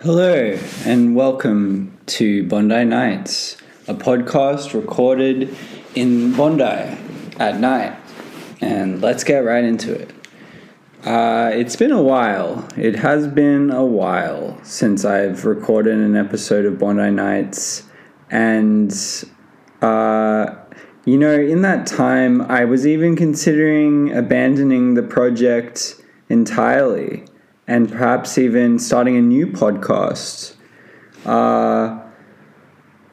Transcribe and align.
Hello, 0.00 0.56
and 0.84 1.16
welcome 1.16 1.98
to 2.06 2.46
Bondi 2.46 2.84
Nights, 2.84 3.56
a 3.88 3.94
podcast 3.94 4.72
recorded 4.72 5.56
in 5.96 6.36
Bondi 6.36 6.96
at 7.36 7.58
night. 7.58 7.98
And 8.60 9.02
let's 9.02 9.24
get 9.24 9.38
right 9.40 9.64
into 9.64 9.92
it. 9.92 10.12
Uh, 11.04 11.50
it's 11.52 11.74
been 11.74 11.90
a 11.90 12.00
while. 12.00 12.68
It 12.76 12.94
has 12.94 13.26
been 13.26 13.72
a 13.72 13.84
while 13.84 14.60
since 14.62 15.04
I've 15.04 15.44
recorded 15.44 15.98
an 15.98 16.14
episode 16.14 16.64
of 16.64 16.78
Bondi 16.78 17.10
Nights. 17.10 17.82
And, 18.30 18.92
uh, 19.82 20.54
you 21.06 21.18
know, 21.18 21.40
in 21.40 21.62
that 21.62 21.88
time, 21.88 22.42
I 22.42 22.66
was 22.66 22.86
even 22.86 23.16
considering 23.16 24.16
abandoning 24.16 24.94
the 24.94 25.02
project 25.02 26.00
entirely 26.28 27.24
and 27.68 27.88
perhaps 27.92 28.38
even 28.38 28.78
starting 28.78 29.16
a 29.16 29.20
new 29.20 29.46
podcast. 29.46 30.56
Uh, 31.24 32.00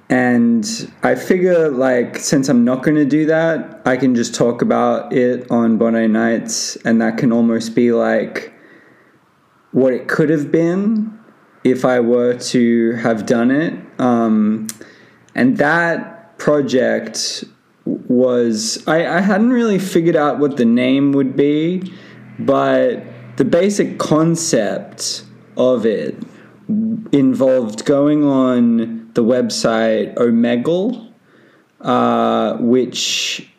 and 0.09 0.91
I 1.03 1.15
figure, 1.15 1.69
like, 1.69 2.17
since 2.17 2.47
I'm 2.47 2.63
not 2.63 2.81
going 2.81 2.95
to 2.95 3.05
do 3.05 3.25
that, 3.25 3.81
I 3.85 3.97
can 3.97 4.15
just 4.15 4.33
talk 4.33 4.61
about 4.61 5.11
it 5.11 5.51
on 5.51 5.77
Bondi 5.77 6.07
Nights, 6.07 6.77
and 6.77 7.01
that 7.01 7.17
can 7.17 7.33
almost 7.33 7.75
be 7.75 7.91
like 7.91 8.53
what 9.71 9.93
it 9.93 10.07
could 10.07 10.29
have 10.29 10.51
been 10.51 11.19
if 11.65 11.83
I 11.83 11.99
were 11.99 12.35
to 12.35 12.93
have 12.93 13.25
done 13.25 13.51
it. 13.51 13.73
Um, 13.99 14.67
and 15.33 15.57
that 15.57 16.37
project 16.37 17.43
was, 17.85 18.87
I, 18.87 19.17
I 19.17 19.19
hadn't 19.19 19.49
really 19.49 19.79
figured 19.79 20.15
out 20.15 20.39
what 20.39 20.55
the 20.55 20.65
name 20.65 21.11
would 21.11 21.35
be, 21.35 21.91
but 22.39 23.03
the 23.37 23.45
basic 23.45 23.97
concept 23.99 25.25
of 25.57 25.85
it 25.85 26.15
involved 27.11 27.85
going 27.85 28.23
on 28.23 29.11
the 29.13 29.23
website 29.23 30.15
Omegle, 30.15 31.11
uh, 31.81 32.57
which, 32.57 33.49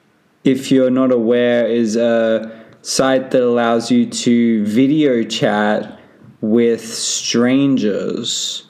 if 0.45 0.71
you're 0.71 0.91
not 0.91 1.13
aware, 1.13 1.67
is 1.67 1.97
a 1.97 2.65
site 2.83 3.31
that 3.31 3.43
allows 3.43 3.91
you 3.91 4.07
to 4.07 4.65
video 4.65 5.23
chat 5.23 6.01
with 6.41 6.87
strangers. 6.87 8.69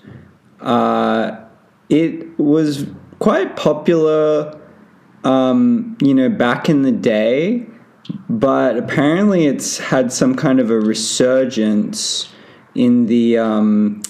Uh, 0.61 1.39
it 1.89 2.39
was 2.39 2.87
quite 3.19 3.57
popular, 3.57 4.59
um, 5.25 5.97
you 6.03 6.15
know, 6.15 6.29
back 6.29 6.69
in 6.69 6.83
the 6.83 6.93
day 6.93 7.67
but 8.29 8.77
apparently 8.77 9.47
it's 9.47 9.79
had 9.79 10.12
some 10.12 10.35
kind 10.35 10.61
of 10.61 10.71
a 10.71 10.79
resurgence 10.79 12.33
in 12.75 13.07
the 13.07 13.39
um, 13.39 14.03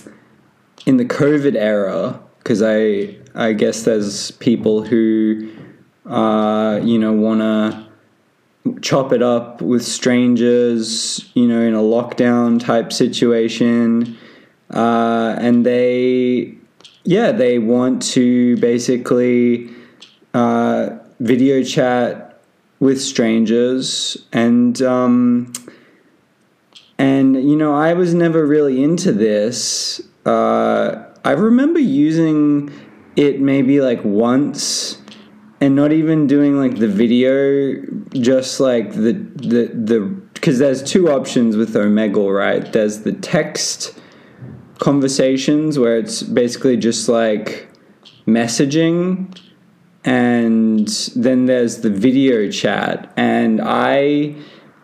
in 0.87 0.97
the 0.97 1.05
COVID 1.05 1.55
era 1.55 2.21
because 2.39 2.63
I 2.63 3.17
I 3.35 3.53
guess 3.53 3.83
there's 3.83 4.31
people 4.33 4.83
who 4.83 5.51
uh, 6.07 6.81
you 6.83 6.99
know 6.99 7.13
want 7.13 7.41
to 7.41 7.87
chop 8.81 9.13
it 9.13 9.23
up 9.23 9.63
with 9.63 9.85
strangers, 9.85 11.31
you 11.35 11.47
know, 11.47 11.61
in 11.61 11.75
a 11.75 11.81
lockdown 11.81 12.61
type 12.61 12.93
situation, 12.93 14.17
uh, 14.71 15.37
and 15.39 15.65
they 15.65 16.55
yeah 17.05 17.33
they 17.33 17.59
want 17.59 18.03
to 18.03 18.57
basically 18.57 19.71
uh, 20.35 20.91
video 21.21 21.63
chat 21.63 22.26
with 22.79 23.01
strangers 23.01 24.17
and 24.33 24.81
um, 24.83 25.53
and 26.99 27.35
you 27.49 27.57
know 27.57 27.75
I 27.75 27.95
was 27.95 28.15
never 28.15 28.47
really 28.47 28.83
into 28.83 29.13
this. 29.13 30.01
Uh, 30.25 31.05
I 31.25 31.33
remember 31.33 31.79
using 31.79 32.73
it 33.17 33.41
maybe 33.41 33.81
like 33.81 34.05
once 34.05 35.01
and 35.61 35.75
not 35.75 35.93
even 35.93 36.27
doing 36.27 36.59
like 36.59 36.79
the 36.79 36.89
video, 36.89 37.83
just 38.13 38.61
like 38.61 38.93
the 38.93 39.13
the 39.35 39.71
the 39.73 40.01
because 40.35 40.59
there's 40.59 40.83
two 40.83 41.11
options 41.11 41.57
with 41.57 41.75
Omegle, 41.75 42.37
right? 42.37 42.73
There's 42.73 43.01
the 43.01 43.13
text 43.13 43.99
conversations 44.79 45.79
where 45.79 45.99
it's 45.99 46.23
basically 46.23 46.77
just 46.77 47.09
like 47.09 47.69
messaging 48.27 49.35
and 50.07 50.89
then 51.17 51.47
there's 51.47 51.81
the 51.81 51.91
video 51.91 52.49
chat. 52.49 53.13
And 53.17 53.61
I, 53.61 54.37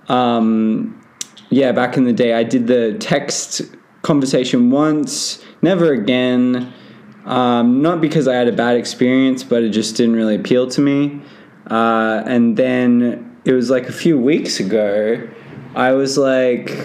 um, 0.09 1.01
yeah, 1.49 1.71
back 1.71 1.97
in 1.97 2.05
the 2.05 2.13
day, 2.13 2.35
I 2.35 2.43
did 2.43 2.67
the 2.67 2.97
text 2.99 3.63
conversation 4.03 4.71
once, 4.71 5.43
never 5.63 5.93
again. 5.93 6.75
Um, 7.25 7.83
not 7.83 8.01
because 8.01 8.27
I 8.27 8.35
had 8.35 8.49
a 8.49 8.53
bad 8.53 8.77
experience, 8.77 9.45
but 9.45 9.63
it 9.63 9.71
just 9.71 9.97
didn't 9.97 10.17
really 10.17 10.35
appeal 10.35 10.67
to 10.71 10.81
me. 10.81 11.23
Uh, 11.71 12.25
and 12.27 12.57
then 12.57 13.41
it 13.45 13.53
was 13.53 13.71
like 13.71 13.89
a 13.89 13.93
few 13.93 14.19
weeks 14.19 14.59
ago, 14.59 15.29
I 15.77 15.93
was 15.93 16.19
like, 16.19 16.85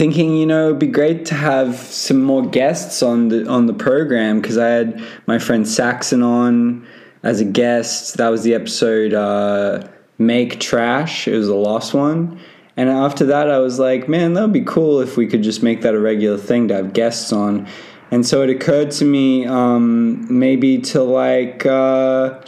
thinking, 0.00 0.34
you 0.34 0.46
know, 0.46 0.68
it'd 0.68 0.78
be 0.78 0.86
great 0.86 1.26
to 1.26 1.34
have 1.34 1.76
some 1.76 2.22
more 2.22 2.42
guests 2.42 3.02
on 3.02 3.28
the 3.28 3.46
on 3.46 3.66
the 3.66 3.74
program 3.74 4.40
because 4.40 4.56
I 4.56 4.68
had 4.68 5.06
my 5.26 5.38
friend 5.38 5.68
Saxon 5.68 6.22
on 6.22 6.86
as 7.22 7.42
a 7.42 7.44
guest. 7.44 8.16
That 8.16 8.30
was 8.30 8.42
the 8.42 8.54
episode 8.54 9.12
uh, 9.12 9.86
"Make 10.16 10.58
Trash." 10.58 11.28
It 11.28 11.36
was 11.36 11.48
the 11.48 11.54
last 11.54 11.92
one, 11.92 12.40
and 12.78 12.88
after 12.88 13.26
that, 13.26 13.50
I 13.50 13.58
was 13.58 13.78
like, 13.78 14.08
man, 14.08 14.32
that 14.32 14.40
would 14.40 14.54
be 14.54 14.64
cool 14.64 15.00
if 15.00 15.18
we 15.18 15.26
could 15.26 15.42
just 15.42 15.62
make 15.62 15.82
that 15.82 15.94
a 15.94 16.00
regular 16.00 16.38
thing 16.38 16.68
to 16.68 16.76
have 16.76 16.94
guests 16.94 17.30
on. 17.30 17.68
And 18.10 18.24
so 18.24 18.40
it 18.40 18.48
occurred 18.48 18.92
to 18.92 19.04
me 19.04 19.44
um, 19.44 20.26
maybe 20.30 20.78
to 20.92 21.02
like 21.02 21.66
uh, 21.66 22.40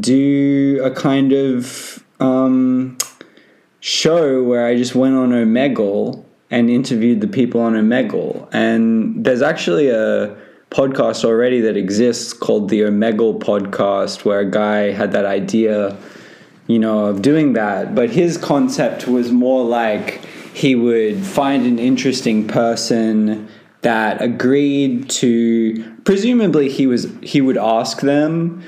do 0.00 0.80
a 0.82 0.90
kind 0.90 1.34
of 1.34 2.02
um, 2.20 2.96
show 3.80 4.42
where 4.42 4.64
I 4.64 4.78
just 4.78 4.94
went 4.94 5.14
on 5.14 5.28
Omegle 5.28 6.24
and 6.50 6.68
interviewed 6.68 7.20
the 7.20 7.28
people 7.28 7.60
on 7.60 7.74
Omegle. 7.74 8.48
And 8.52 9.24
there's 9.24 9.42
actually 9.42 9.88
a 9.88 10.36
podcast 10.70 11.24
already 11.24 11.60
that 11.60 11.76
exists 11.76 12.32
called 12.32 12.68
the 12.68 12.82
Omegle 12.82 13.40
podcast, 13.40 14.24
where 14.24 14.40
a 14.40 14.50
guy 14.50 14.90
had 14.90 15.12
that 15.12 15.26
idea, 15.26 15.96
you 16.66 16.78
know, 16.78 17.06
of 17.06 17.22
doing 17.22 17.52
that. 17.54 17.94
But 17.94 18.10
his 18.10 18.36
concept 18.36 19.06
was 19.06 19.30
more 19.30 19.64
like 19.64 20.24
he 20.54 20.74
would 20.74 21.24
find 21.24 21.66
an 21.66 21.78
interesting 21.78 22.46
person 22.46 23.48
that 23.82 24.20
agreed 24.20 25.08
to 25.08 25.96
presumably 26.04 26.68
he 26.68 26.86
was 26.86 27.08
he 27.22 27.40
would 27.40 27.56
ask 27.56 28.00
them 28.00 28.62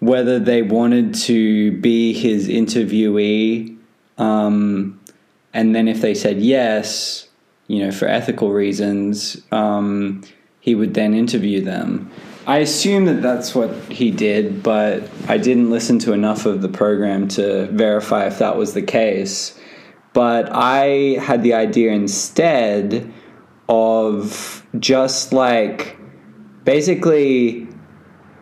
whether 0.00 0.38
they 0.38 0.62
wanted 0.62 1.14
to 1.14 1.72
be 1.80 2.12
his 2.12 2.48
interviewee 2.48 3.76
um, 4.18 4.99
and 5.52 5.74
then 5.74 5.88
if 5.88 6.00
they 6.00 6.14
said 6.14 6.40
yes, 6.40 7.28
you 7.66 7.84
know, 7.84 7.92
for 7.92 8.08
ethical 8.08 8.52
reasons, 8.52 9.42
um, 9.52 10.22
he 10.60 10.74
would 10.74 10.94
then 10.94 11.14
interview 11.14 11.62
them. 11.62 12.10
I 12.46 12.58
assume 12.58 13.04
that 13.04 13.22
that's 13.22 13.54
what 13.54 13.70
he 13.90 14.10
did, 14.10 14.62
but 14.62 15.08
I 15.28 15.38
didn't 15.38 15.70
listen 15.70 15.98
to 16.00 16.12
enough 16.12 16.46
of 16.46 16.62
the 16.62 16.68
program 16.68 17.28
to 17.28 17.66
verify 17.68 18.26
if 18.26 18.38
that 18.38 18.56
was 18.56 18.74
the 18.74 18.82
case. 18.82 19.58
But 20.12 20.48
I 20.50 21.18
had 21.20 21.42
the 21.42 21.54
idea 21.54 21.92
instead 21.92 23.12
of 23.68 24.66
just 24.78 25.32
like 25.32 25.96
basically 26.64 27.68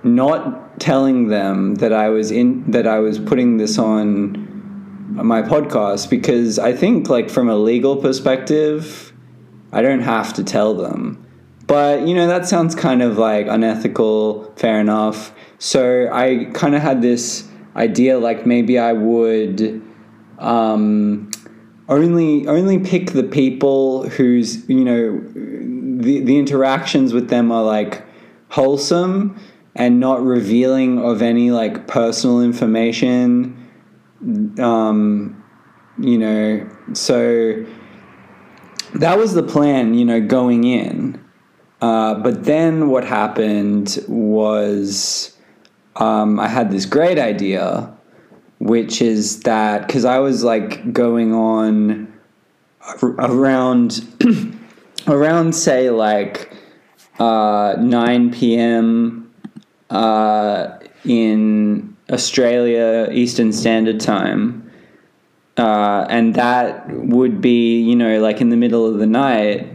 not 0.02 0.80
telling 0.80 1.28
them 1.28 1.74
that 1.76 1.92
I 1.92 2.08
was 2.08 2.30
in 2.30 2.70
that 2.70 2.86
I 2.86 3.00
was 3.00 3.18
putting 3.18 3.58
this 3.58 3.78
on 3.78 4.47
my 5.24 5.42
podcast 5.42 6.10
because 6.10 6.58
I 6.58 6.72
think 6.72 7.08
like 7.08 7.30
from 7.30 7.48
a 7.48 7.56
legal 7.56 7.96
perspective, 7.96 9.12
I 9.72 9.82
don't 9.82 10.00
have 10.00 10.32
to 10.34 10.44
tell 10.44 10.74
them. 10.74 11.24
But 11.66 12.06
you 12.08 12.14
know 12.14 12.26
that 12.26 12.46
sounds 12.46 12.74
kind 12.74 13.02
of 13.02 13.18
like 13.18 13.46
unethical, 13.46 14.52
fair 14.56 14.80
enough. 14.80 15.32
So 15.58 16.08
I 16.12 16.46
kind 16.54 16.74
of 16.74 16.82
had 16.82 17.02
this 17.02 17.46
idea 17.76 18.18
like 18.18 18.46
maybe 18.46 18.78
I 18.78 18.92
would 18.92 19.82
um, 20.38 21.30
only 21.88 22.46
only 22.46 22.78
pick 22.78 23.12
the 23.12 23.22
people 23.22 24.08
whose 24.08 24.68
you 24.68 24.84
know 24.84 25.20
the 26.02 26.20
the 26.20 26.38
interactions 26.38 27.12
with 27.12 27.28
them 27.28 27.52
are 27.52 27.62
like 27.62 28.04
wholesome 28.48 29.38
and 29.74 30.00
not 30.00 30.22
revealing 30.22 30.98
of 30.98 31.22
any 31.22 31.50
like 31.50 31.86
personal 31.86 32.40
information 32.40 33.57
um, 34.58 35.44
you 35.98 36.18
know, 36.18 36.68
so 36.92 37.64
that 38.94 39.18
was 39.18 39.34
the 39.34 39.42
plan, 39.42 39.94
you 39.94 40.04
know, 40.04 40.20
going 40.20 40.64
in. 40.64 41.24
Uh, 41.80 42.14
but 42.14 42.44
then 42.44 42.88
what 42.88 43.04
happened 43.04 44.04
was 44.08 45.36
um, 45.96 46.40
I 46.40 46.48
had 46.48 46.70
this 46.70 46.86
great 46.86 47.18
idea, 47.18 47.92
which 48.58 49.00
is 49.00 49.40
that 49.40 49.86
because 49.86 50.04
I 50.04 50.18
was 50.18 50.42
like 50.42 50.92
going 50.92 51.32
on 51.32 52.12
around 53.02 54.00
around 55.06 55.54
say 55.54 55.90
like 55.90 56.52
uh, 57.18 57.76
9 57.78 58.32
p.m. 58.32 59.34
Uh, 59.90 60.78
in 61.04 61.96
Australia 62.10 63.08
Eastern 63.12 63.52
Standard 63.52 64.00
Time, 64.00 64.70
uh, 65.56 66.06
and 66.08 66.34
that 66.34 66.88
would 66.90 67.40
be 67.40 67.80
you 67.80 67.96
know 67.96 68.20
like 68.20 68.40
in 68.40 68.50
the 68.50 68.56
middle 68.56 68.86
of 68.86 68.98
the 68.98 69.06
night, 69.06 69.68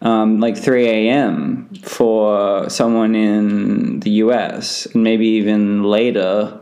um, 0.00 0.40
like 0.40 0.56
3 0.56 0.86
a.m. 0.86 1.70
for 1.82 2.68
someone 2.68 3.14
in 3.14 4.00
the 4.00 4.10
U.S. 4.10 4.86
and 4.86 5.04
maybe 5.04 5.26
even 5.26 5.82
later 5.82 6.58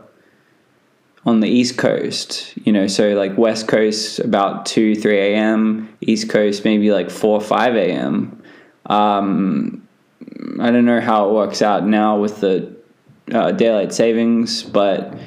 on 1.25 1.39
the 1.39 1.47
East 1.47 1.77
Coast, 1.77 2.53
you 2.65 2.73
know, 2.73 2.87
so 2.87 3.13
like 3.13 3.37
West 3.37 3.67
Coast 3.67 4.19
about 4.19 4.65
2, 4.65 4.95
3 4.95 5.17
a.m., 5.19 5.95
East 6.01 6.29
Coast 6.29 6.65
maybe 6.65 6.91
like 6.91 7.11
4, 7.11 7.39
5 7.39 7.75
a.m. 7.75 8.41
Um, 8.87 9.87
I 10.59 10.71
don't 10.71 10.85
know 10.85 10.99
how 10.99 11.29
it 11.29 11.33
works 11.33 11.61
out 11.61 11.85
now 11.85 12.17
with 12.17 12.41
the 12.41 12.75
uh, 13.31 13.51
daylight 13.51 13.93
savings, 13.93 14.63
but 14.63 15.17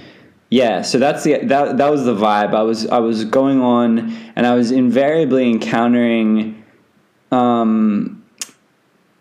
yeah, 0.50 0.82
so 0.82 0.98
that's 0.98 1.24
the 1.24 1.38
that 1.46 1.78
that 1.78 1.90
was 1.90 2.04
the 2.04 2.14
vibe. 2.14 2.54
I 2.54 2.62
was 2.62 2.86
I 2.86 2.98
was 2.98 3.24
going 3.24 3.60
on, 3.60 4.12
and 4.36 4.46
I 4.46 4.54
was 4.54 4.70
invariably 4.70 5.50
encountering, 5.50 6.62
um, 7.32 8.24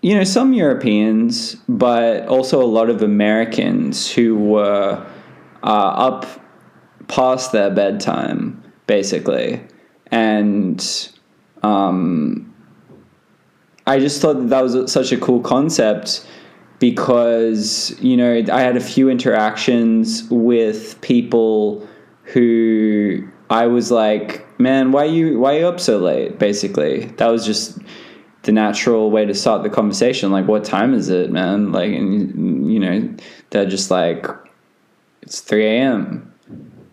you 0.01 0.15
know, 0.15 0.23
some 0.23 0.53
Europeans, 0.53 1.55
but 1.67 2.27
also 2.27 2.61
a 2.61 2.67
lot 2.67 2.89
of 2.89 3.01
Americans 3.01 4.11
who 4.11 4.35
were 4.35 5.05
uh, 5.63 5.67
up 5.67 6.25
past 7.07 7.51
their 7.51 7.71
bedtime, 7.71 8.61
basically, 8.85 9.61
and 10.11 11.09
um, 11.63 12.53
I 13.87 13.99
just 13.99 14.21
thought 14.21 14.35
that, 14.35 14.49
that 14.49 14.61
was 14.61 14.91
such 14.91 15.11
a 15.11 15.17
cool 15.17 15.41
concept 15.41 16.27
because 16.83 17.97
you 18.01 18.17
know 18.17 18.43
I 18.51 18.59
had 18.59 18.75
a 18.75 18.81
few 18.81 19.09
interactions 19.09 20.27
with 20.29 20.99
people 20.99 21.87
who 22.23 23.25
I 23.49 23.67
was 23.67 23.89
like, 23.89 24.45
man, 24.59 24.91
why 24.91 25.05
you 25.05 25.39
why 25.39 25.59
you 25.59 25.65
up 25.65 25.79
so 25.79 25.97
late? 25.97 26.39
Basically, 26.39 27.05
that 27.05 27.27
was 27.27 27.45
just 27.45 27.79
the 28.41 28.51
natural 28.51 29.11
way 29.11 29.23
to 29.23 29.33
start 29.33 29.63
the 29.63 29.69
conversation. 29.69 30.29
Like, 30.33 30.45
what 30.45 30.65
time 30.65 30.93
is 30.93 31.07
it, 31.07 31.31
man? 31.31 31.71
Like, 31.71 31.93
and 31.93 32.69
you 32.69 32.81
know, 32.81 33.15
they're 33.51 33.65
just 33.65 33.89
like, 33.89 34.27
it's 35.21 35.39
three 35.39 35.65
a.m. 35.65 36.33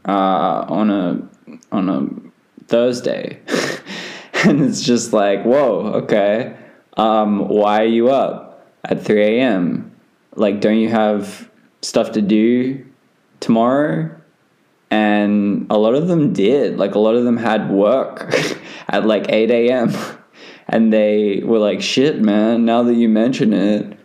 Uh, 0.07 0.67
on 0.69 0.91
a 0.93 1.29
on 1.73 1.89
a 1.89 2.65
Thursday, 2.67 3.41
and 4.45 4.63
it's 4.63 4.83
just 4.83 5.13
like, 5.13 5.43
whoa, 5.43 5.95
okay. 6.05 6.57
Um, 6.97 7.49
why 7.49 7.83
are 7.83 7.93
you 7.99 8.11
up? 8.11 8.50
At 8.85 9.05
3 9.05 9.23
a.m. 9.23 9.93
Like, 10.35 10.61
don't 10.61 10.79
you 10.79 10.88
have 10.88 11.50
stuff 11.82 12.12
to 12.12 12.23
do 12.23 12.85
tomorrow? 13.41 14.17
And 14.91 15.67
a 15.71 15.79
lot 15.79 15.94
of 15.94 16.09
them 16.09 16.32
did. 16.32 16.79
Like, 16.79 16.94
a 16.94 16.99
lot 16.99 17.15
of 17.15 17.25
them 17.25 17.37
had 17.37 17.71
work 17.71 18.35
at 18.88 19.06
like 19.06 19.27
8 19.29 19.50
a.m. 19.50 19.93
And 20.69 20.93
they 20.93 21.43
were 21.44 21.59
like, 21.59 21.82
shit, 21.82 22.21
man, 22.21 22.65
now 22.65 22.82
that 22.85 22.94
you 22.94 23.09
mention 23.09 23.53
it, 23.53 23.99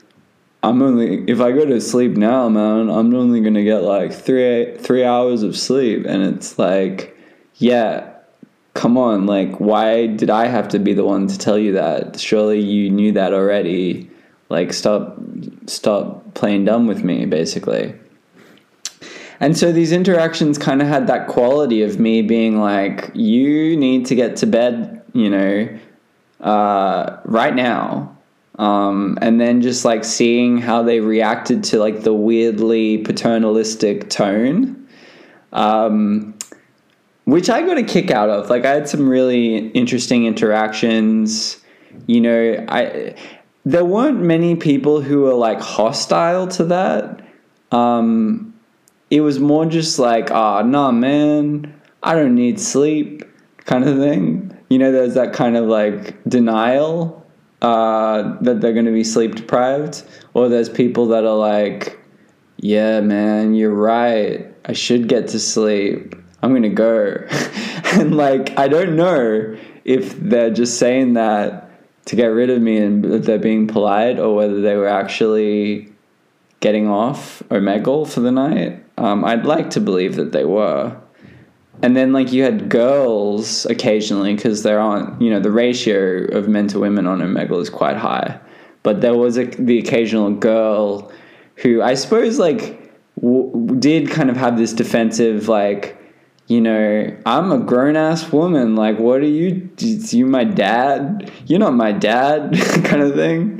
I'm 0.64 0.82
only, 0.82 1.24
if 1.30 1.40
I 1.40 1.52
go 1.52 1.64
to 1.64 1.80
sleep 1.80 2.18
now, 2.18 2.50
man, 2.50 2.90
I'm 2.90 3.14
only 3.14 3.42
to 3.42 3.64
get 3.64 3.84
like 3.84 4.12
three, 4.12 4.76
three 4.78 5.04
hours 5.04 5.44
of 5.44 5.56
sleep. 5.56 6.06
And 6.08 6.24
it's 6.24 6.58
like, 6.58 7.16
yeah, 7.56 8.12
come 8.74 8.98
on. 8.98 9.28
Like, 9.28 9.60
why 9.60 10.08
did 10.08 10.32
I 10.32 10.48
have 10.48 10.68
to 10.70 10.80
be 10.80 10.94
the 10.94 11.06
one 11.06 11.28
to 11.28 11.38
tell 11.38 11.58
you 11.58 11.74
that? 11.74 12.20
Surely 12.20 12.60
you 12.60 12.90
knew 12.90 13.12
that 13.12 13.32
already 13.32 14.10
like 14.50 14.74
stop 14.74 15.18
stop 15.66 16.34
playing 16.34 16.66
dumb 16.66 16.88
with 16.88 17.04
me 17.04 17.26
basically. 17.26 17.96
And 19.40 19.58
so 19.58 19.72
these 19.74 19.92
interactions 19.92 20.58
kind 20.58 20.82
of 20.82 20.88
had 20.88 21.08
that 21.08 21.28
quality 21.28 21.82
of 21.82 22.00
me 22.00 22.22
being 22.22 22.60
like 22.60 23.12
you 23.14 23.76
need 23.76 24.06
to 24.08 24.16
get 24.16 24.38
to 24.38 24.48
bed 24.48 25.02
you 25.14 25.30
know 25.30 25.80
uh, 26.42 27.18
right 27.26 27.56
now. 27.56 28.12
Um, 28.58 29.18
and 29.22 29.42
then 29.42 29.62
just 29.62 29.84
like 29.84 30.06
seeing 30.06 30.60
how 30.60 30.82
they 30.82 31.02
reacted 31.02 31.66
to 31.66 31.80
like 31.80 32.04
the 32.04 32.14
weirdly 32.14 33.00
paternalistic 33.00 34.10
tone 34.10 34.86
um, 35.56 36.38
which 37.24 37.50
i 37.50 37.62
got 37.66 37.78
a 37.78 37.84
kick 37.84 38.12
out 38.12 38.30
of. 38.30 38.50
Like 38.50 38.66
i 38.66 38.72
had 38.72 38.88
some 38.88 39.10
really 39.10 39.70
interesting 39.70 40.26
interactions. 40.26 41.58
You 42.08 42.22
know 42.22 42.66
i 42.68 43.16
there 43.66 43.84
weren't 43.84 44.22
many 44.22 44.56
people 44.56 45.02
who 45.02 45.22
were 45.22 45.34
like 45.34 45.60
hostile 45.60 46.48
to 46.48 46.66
that. 46.66 47.22
Um, 47.72 48.54
it 49.10 49.22
was 49.22 49.40
more 49.40 49.66
just 49.66 49.98
like, 49.98 50.30
ah, 50.32 50.60
oh, 50.60 50.62
nah, 50.62 50.92
man, 50.92 51.82
I 52.04 52.14
don't 52.14 52.36
need 52.36 52.60
sleep, 52.60 53.24
kind 53.66 53.84
of 53.84 53.98
thing. 53.98 54.56
You 54.70 54.78
know, 54.78 54.92
there's 54.92 55.16
that 55.16 55.34
kind 55.34 55.58
of 55.58 55.66
like 55.66 56.24
denial 56.26 57.26
uh, 57.62 58.38
that 58.42 58.62
they're 58.62 58.74
going 58.74 58.86
to 58.86 58.92
be 58.92 59.04
sleep 59.04 59.36
deprived, 59.36 60.04
or 60.36 60.48
there's 60.48 60.70
people 60.70 61.08
that 61.08 61.26
are 61.26 61.36
like, 61.36 62.00
yeah, 62.58 63.00
man, 63.02 63.56
you're 63.56 63.74
right. 63.74 64.46
I 64.66 64.74
should 64.74 65.08
get 65.08 65.28
to 65.30 65.40
sleep. 65.40 66.16
I'm 66.42 66.52
going 66.52 66.64
to 66.64 66.70
go. 66.70 67.26
and 67.94 68.16
like, 68.16 68.58
I 68.58 68.68
don't 68.68 68.96
know 68.96 69.58
if 69.84 70.20
they're 70.20 70.52
just 70.52 70.78
saying 70.78 71.14
that 71.14 71.65
to 72.06 72.16
get 72.16 72.28
rid 72.28 72.50
of 72.50 72.62
me 72.62 72.78
and 72.78 73.04
they're 73.04 73.40
being 73.40 73.68
polite 73.68 74.20
or 74.20 74.36
whether 74.36 74.62
they 74.62 74.76
were 74.76 74.88
actually 74.88 75.92
getting 76.60 76.88
off 76.88 77.44
Omegle 77.50 78.08
for 78.08 78.22
the 78.22 78.32
night. 78.32 78.84
Um, 78.98 79.26
I'd 79.26 79.46
like 79.46 79.72
to 79.72 79.82
believe 79.82 80.16
that 80.16 80.32
they 80.32 80.46
were. 80.46 80.96
And 81.82 81.96
then, 81.96 82.14
like, 82.14 82.32
you 82.32 82.44
had 82.44 82.70
girls 82.70 83.66
occasionally 83.66 84.34
because 84.34 84.64
there 84.64 84.80
aren't, 84.80 85.22
you 85.22 85.30
know, 85.30 85.42
the 85.42 85.52
ratio 85.52 86.26
of 86.38 86.48
men 86.48 86.68
to 86.70 86.80
women 86.80 87.06
on 87.06 87.20
Omegle 87.20 87.62
is 87.62 87.70
quite 87.70 87.98
high. 87.98 88.40
But 88.84 89.02
there 89.02 89.16
was 89.16 89.38
a, 89.38 89.46
the 89.46 89.80
occasional 89.80 90.32
girl 90.32 91.12
who 91.56 91.82
I 91.82 91.96
suppose, 91.96 92.40
like, 92.40 92.94
w- 93.20 93.76
did 93.78 94.10
kind 94.10 94.30
of 94.30 94.38
have 94.38 94.58
this 94.58 94.74
defensive, 94.74 95.50
like, 95.50 95.98
you 96.48 96.62
know, 96.62 97.18
I'm 97.26 97.52
a 97.52 97.58
grown 97.58 97.96
ass 97.96 98.32
woman. 98.32 98.76
Like, 98.76 99.00
what 99.00 99.22
are 99.22 99.28
you? 99.28 99.70
You 99.80 100.26
my 100.26 100.44
dad? 100.44 101.32
You're 101.48 101.60
not 101.60 101.74
my 101.74 101.92
dad, 101.92 102.54
kind 102.84 103.02
of 103.02 103.16
thing, 103.16 103.60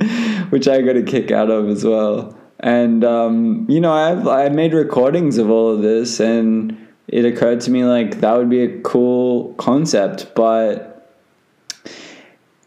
which 0.50 0.68
I 0.68 0.82
got 0.82 0.96
a 0.96 1.02
kick 1.02 1.30
out 1.30 1.50
of 1.50 1.68
as 1.68 1.84
well. 1.84 2.38
And 2.60 3.04
um, 3.04 3.66
you 3.68 3.80
know, 3.80 3.92
I've 3.92 4.26
I 4.28 4.48
made 4.50 4.72
recordings 4.72 5.36
of 5.38 5.50
all 5.50 5.74
of 5.74 5.82
this, 5.82 6.20
and 6.20 6.76
it 7.08 7.24
occurred 7.24 7.60
to 7.62 7.70
me 7.70 7.84
like 7.84 8.20
that 8.20 8.36
would 8.36 8.50
be 8.50 8.62
a 8.62 8.80
cool 8.80 9.54
concept, 9.54 10.34
but. 10.34 10.92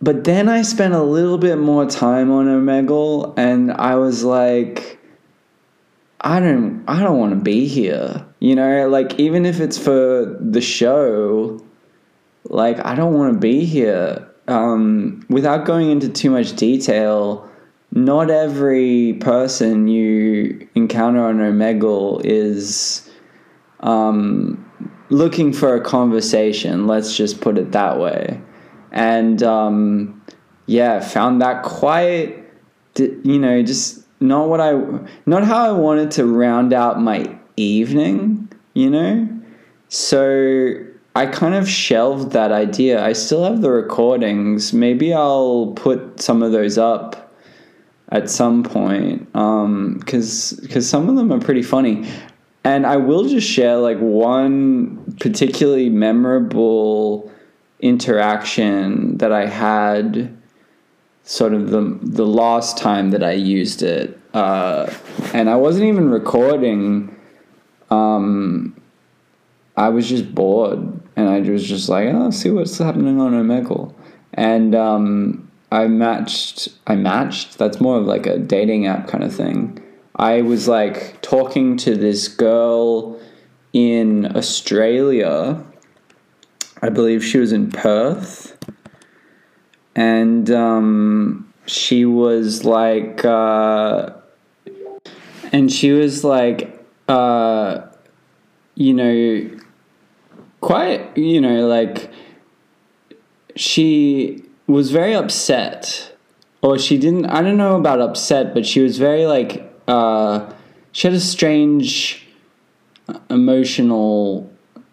But 0.01 0.23
then 0.23 0.47
I 0.47 0.61
spent 0.61 0.93
a 0.93 1.03
little 1.03 1.37
bit 1.37 1.57
more 1.57 1.85
time 1.85 2.31
on 2.31 2.45
Omegle, 2.45 3.33
and 3.37 3.69
I 3.69 3.95
was 3.95 4.23
like, 4.23 4.97
I 6.21 6.39
don't, 6.39 6.85
I 6.87 7.01
don't 7.03 7.19
want 7.19 7.31
to 7.33 7.35
be 7.35 7.67
here 7.67 8.25
you 8.39 8.55
know, 8.55 8.87
like 8.87 9.19
even 9.19 9.45
if 9.45 9.59
it's 9.59 9.77
for 9.77 10.37
the 10.39 10.61
show, 10.61 11.63
like 12.45 12.83
I 12.85 12.95
don't 12.95 13.13
want 13.13 13.33
to 13.33 13.39
be 13.39 13.65
here. 13.65 14.25
Um, 14.47 15.25
without 15.29 15.65
going 15.65 15.91
into 15.91 16.09
too 16.09 16.31
much 16.31 16.55
detail, 16.55 17.47
not 17.91 18.29
every 18.29 19.13
person 19.13 19.87
you 19.87 20.67
encounter 20.75 21.23
on 21.23 21.37
Omegle 21.37 22.21
is 22.23 23.09
um, 23.81 24.65
looking 25.09 25.53
for 25.53 25.75
a 25.75 25.81
conversation. 25.81 26.87
Let's 26.87 27.15
just 27.15 27.41
put 27.41 27.57
it 27.57 27.71
that 27.73 27.99
way. 27.99 28.41
And 28.91 29.43
um, 29.43 30.23
yeah, 30.65 30.99
found 30.99 31.41
that 31.41 31.63
quite, 31.63 32.43
you 32.97 33.39
know, 33.39 33.61
just 33.63 34.03
not 34.19 34.49
what 34.49 34.61
I, 34.61 34.71
not 35.25 35.43
how 35.43 35.69
I 35.69 35.71
wanted 35.71 36.11
to 36.11 36.25
round 36.25 36.73
out 36.73 36.99
my 36.99 37.38
evening, 37.61 38.51
you 38.73 38.89
know? 38.89 39.27
So 39.89 40.85
I 41.15 41.25
kind 41.25 41.55
of 41.55 41.67
shelved 41.67 42.31
that 42.31 42.51
idea. 42.51 43.03
I 43.03 43.13
still 43.13 43.43
have 43.43 43.61
the 43.61 43.71
recordings. 43.71 44.73
Maybe 44.73 45.13
I'll 45.13 45.73
put 45.75 46.21
some 46.21 46.43
of 46.43 46.51
those 46.51 46.77
up 46.77 47.33
at 48.09 48.29
some 48.29 48.63
point 48.63 49.27
um, 49.35 49.97
because 49.99 50.87
some 50.87 51.09
of 51.09 51.15
them 51.15 51.31
are 51.31 51.39
pretty 51.39 51.63
funny. 51.63 52.09
And 52.63 52.85
I 52.85 52.97
will 52.97 53.27
just 53.27 53.47
share 53.47 53.77
like 53.77 53.97
one 53.99 55.15
particularly 55.19 55.89
memorable 55.89 57.31
interaction 57.79 59.17
that 59.17 59.31
I 59.31 59.45
had 59.45 60.35
sort 61.23 61.53
of 61.53 61.69
the 61.69 61.97
the 62.01 62.25
last 62.25 62.77
time 62.77 63.11
that 63.11 63.23
I 63.23 63.31
used 63.31 63.81
it. 63.81 64.19
Uh, 64.33 64.91
and 65.33 65.49
I 65.49 65.55
wasn't 65.55 65.85
even 65.85 66.09
recording 66.09 67.15
um, 67.91 68.79
I 69.75 69.89
was 69.89 70.09
just 70.09 70.33
bored 70.35 70.79
and 71.15 71.29
I 71.29 71.39
was 71.39 71.67
just 71.67 71.89
like, 71.89 72.09
oh, 72.09 72.31
see 72.31 72.49
what's 72.49 72.77
happening 72.77 73.19
on 73.19 73.33
Omegle. 73.33 73.93
And 74.33 74.75
um, 74.75 75.49
I 75.71 75.87
matched. 75.87 76.69
I 76.87 76.95
matched. 76.95 77.57
That's 77.57 77.79
more 77.79 77.97
of 77.97 78.05
like 78.05 78.25
a 78.25 78.37
dating 78.37 78.87
app 78.87 79.07
kind 79.07 79.23
of 79.23 79.33
thing. 79.33 79.81
I 80.15 80.41
was 80.41 80.67
like 80.67 81.21
talking 81.21 81.77
to 81.77 81.95
this 81.95 82.27
girl 82.27 83.19
in 83.73 84.35
Australia. 84.35 85.63
I 86.81 86.89
believe 86.89 87.23
she 87.23 87.37
was 87.37 87.51
in 87.51 87.71
Perth, 87.71 88.57
and 89.95 90.49
um, 90.49 91.53
she 91.65 92.05
was 92.05 92.63
like, 92.63 93.23
uh, 93.25 94.11
and 95.51 95.71
she 95.71 95.91
was 95.91 96.23
like, 96.23 96.78
uh, 97.09 97.85
you 98.75 98.93
know, 98.93 99.49
quite, 100.61 101.17
you 101.17 101.41
know, 101.41 101.67
like 101.67 102.09
she 103.55 104.43
was 104.67 104.91
very 104.91 105.13
upset. 105.13 106.15
Or 106.61 106.77
she 106.77 106.97
didn't 106.97 107.25
i 107.27 107.41
don't 107.41 107.55
know 107.55 107.77
about 107.77 108.01
upset 108.01 108.53
but 108.53 108.65
she 108.65 108.81
was 108.81 108.97
very 108.97 109.25
like 109.25 109.63
uh, 109.87 110.51
she 110.91 111.07
had 111.07 111.15
a 111.15 111.19
strange 111.21 112.27
emotional 113.29 114.51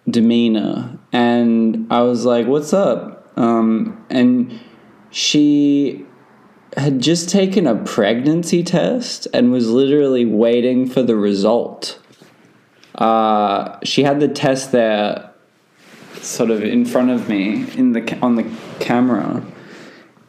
demeanor. 0.08 0.96
And 1.12 1.88
i 1.90 2.02
was 2.02 2.24
like 2.24 2.46
what's 2.46 2.72
up? 2.72 3.32
Um, 3.36 4.04
and 4.10 4.60
she 5.10 6.06
had 6.76 7.00
just 7.00 7.30
taken 7.30 7.66
a 7.66 7.74
pregnancy 7.74 8.62
test 8.62 9.26
and 9.34 9.50
was 9.50 9.68
literally 9.68 10.24
waiting 10.24 10.88
for 10.88 11.02
the 11.02 11.16
result 11.16 11.98
uh, 12.96 13.78
she 13.84 14.02
had 14.02 14.20
the 14.20 14.28
test 14.28 14.72
there 14.72 15.30
sort 16.20 16.50
of 16.50 16.62
in 16.62 16.84
front 16.84 17.10
of 17.10 17.28
me 17.28 17.70
in 17.76 17.92
the 17.92 18.18
on 18.20 18.36
the 18.36 18.44
camera 18.80 19.42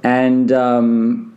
and 0.03 0.51
um, 0.51 1.35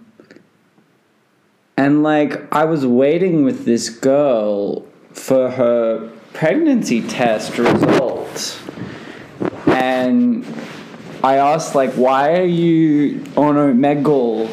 and 1.77 2.03
like 2.03 2.53
I 2.53 2.65
was 2.65 2.87
waiting 2.87 3.45
with 3.45 3.65
this 3.65 3.89
girl 3.89 4.87
for 5.13 5.51
her 5.51 6.09
pregnancy 6.33 7.03
test 7.07 7.59
results, 7.59 8.63
and 9.67 10.45
I 11.25 11.37
asked 11.37 11.75
like, 11.75 11.93
"Why 11.95 12.39
are 12.39 12.45
you 12.45 13.25
on 13.37 13.57
Omegle 13.57 14.49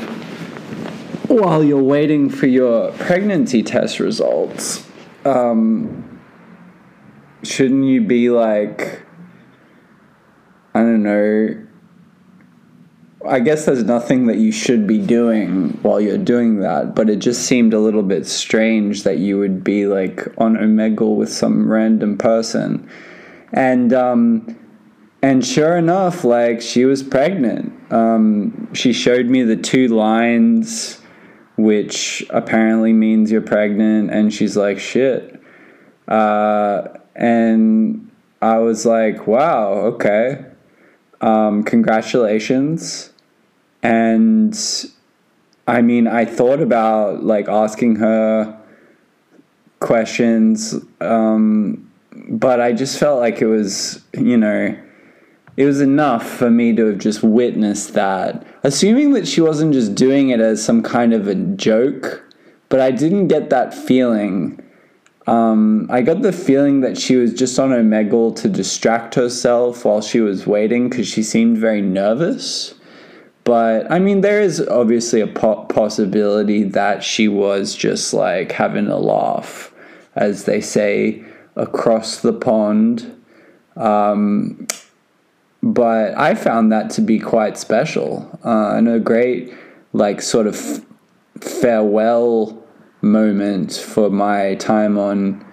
while 1.28 1.64
you're 1.64 1.84
waiting 1.84 2.30
for 2.30 2.48
your 2.48 2.92
pregnancy 2.94 3.62
test 3.62 4.00
results? 4.00 4.88
Um, 5.26 6.07
shouldn't 7.48 7.86
you 7.86 8.02
be 8.02 8.30
like?" 8.30 9.04
I 10.74 10.82
don't 10.82 11.04
know. 11.04 11.64
I 13.28 13.40
guess 13.40 13.66
there's 13.66 13.84
nothing 13.84 14.28
that 14.28 14.38
you 14.38 14.52
should 14.52 14.86
be 14.86 15.00
doing 15.00 15.70
while 15.82 16.00
you're 16.00 16.20
doing 16.20 16.60
that, 16.60 16.96
but 16.96 17.10
it 17.10 17.18
just 17.18 17.44
seemed 17.44 17.74
a 17.74 17.80
little 17.80 18.04
bit 18.04 18.28
strange 18.28 19.04
that 19.04 19.18
you 19.18 19.40
would 19.40 19.64
be 19.64 19.88
like 19.88 20.28
on 20.38 20.56
Omegle 20.56 21.16
with 21.16 21.30
some 21.30 21.70
random 21.70 22.18
person. 22.18 22.90
And 23.52 23.92
um 23.92 24.58
and 25.22 25.46
sure 25.46 25.78
enough, 25.78 26.24
like 26.24 26.62
she 26.62 26.86
was 26.86 27.02
pregnant. 27.02 27.74
Um, 27.92 28.70
she 28.74 28.94
showed 28.94 29.26
me 29.26 29.44
the 29.44 29.56
two 29.56 29.88
lines, 29.88 31.02
which 31.58 32.26
apparently 32.30 32.94
means 32.94 33.32
you're 33.32 33.42
pregnant, 33.42 34.12
and 34.12 34.32
she's 34.32 34.56
like, 34.56 34.80
shit. 34.80 35.42
Uh, 36.08 36.90
and 37.18 38.10
I 38.42 38.60
was 38.60 38.86
like, 38.86 39.28
wow, 39.28 39.74
okay 39.94 40.46
um, 41.22 41.64
congratulations. 41.64 43.12
And 43.84 44.58
I 45.68 45.82
mean, 45.82 46.08
I 46.08 46.26
thought 46.26 46.62
about 46.62 47.24
like 47.24 47.48
asking 47.48 47.98
her 47.98 48.58
questions, 49.80 50.76
um, 51.02 51.90
but 52.30 52.60
I 52.60 52.74
just 52.74 53.00
felt 53.00 53.20
like 53.20 53.42
it 53.42 53.48
was, 53.48 54.02
you 54.14 54.38
know, 54.38 54.78
it 55.56 55.66
was 55.66 55.82
enough 55.82 56.28
for 56.28 56.52
me 56.52 56.76
to 56.76 56.86
have 56.88 57.00
just 57.00 57.24
witnessed 57.24 57.94
that. 57.94 58.46
Assuming 58.64 59.14
that 59.14 59.28
she 59.28 59.42
wasn't 59.42 59.74
just 59.74 59.96
doing 59.96 60.30
it 60.30 60.40
as 60.40 60.64
some 60.64 60.84
kind 60.84 61.14
of 61.14 61.28
a 61.28 61.36
joke, 61.36 62.24
but 62.70 62.80
I 62.80 62.92
didn't 62.92 63.28
get 63.28 63.50
that 63.50 63.74
feeling 63.74 64.62
um, 65.28 65.88
I 65.90 66.02
got 66.02 66.22
the 66.22 66.32
feeling 66.32 66.82
that 66.82 66.98
she 66.98 67.18
was 67.18 67.34
just 67.34 67.60
on 67.60 67.72
Omegle 67.72 68.36
to 68.38 68.50
distract 68.50 69.16
herself 69.16 69.84
while 69.84 70.02
she 70.02 70.22
was 70.22 70.48
waiting 70.48 70.90
because 70.90 71.08
she 71.08 71.22
seemed 71.22 71.58
very 71.58 71.82
nervous. 71.82 72.74
But 73.44 73.92
I 73.92 74.00
mean, 74.00 74.22
there 74.22 74.42
is 74.42 74.66
obviously 74.68 75.22
a 75.22 75.28
po- 75.28 75.66
possibility 75.66 76.64
that 76.64 77.04
she 77.04 77.28
was 77.28 77.76
just 77.76 78.14
like 78.14 78.54
having 78.54 78.88
a 78.88 78.98
laugh, 78.98 79.74
as 80.16 80.46
they 80.46 80.62
say, 80.62 81.24
across 81.56 82.22
the 82.22 82.34
pond. 82.34 83.14
Um, 83.76 84.68
but 85.62 86.18
I 86.18 86.36
found 86.36 86.72
that 86.72 86.90
to 86.92 87.02
be 87.02 87.20
quite 87.20 87.58
special 87.58 88.40
uh, 88.46 88.76
and 88.76 88.88
a 88.88 89.00
great, 89.00 89.54
like, 89.92 90.22
sort 90.22 90.48
of 90.48 90.86
farewell 91.42 92.64
moment 93.02 93.74
for 93.74 94.10
my 94.10 94.56
time 94.56 94.98
on 94.98 95.46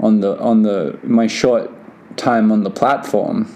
on 0.00 0.20
the 0.20 0.38
on 0.38 0.62
the 0.62 0.98
my 1.02 1.26
short 1.26 1.70
time 2.16 2.50
on 2.52 2.64
the 2.64 2.70
platform. 2.70 3.52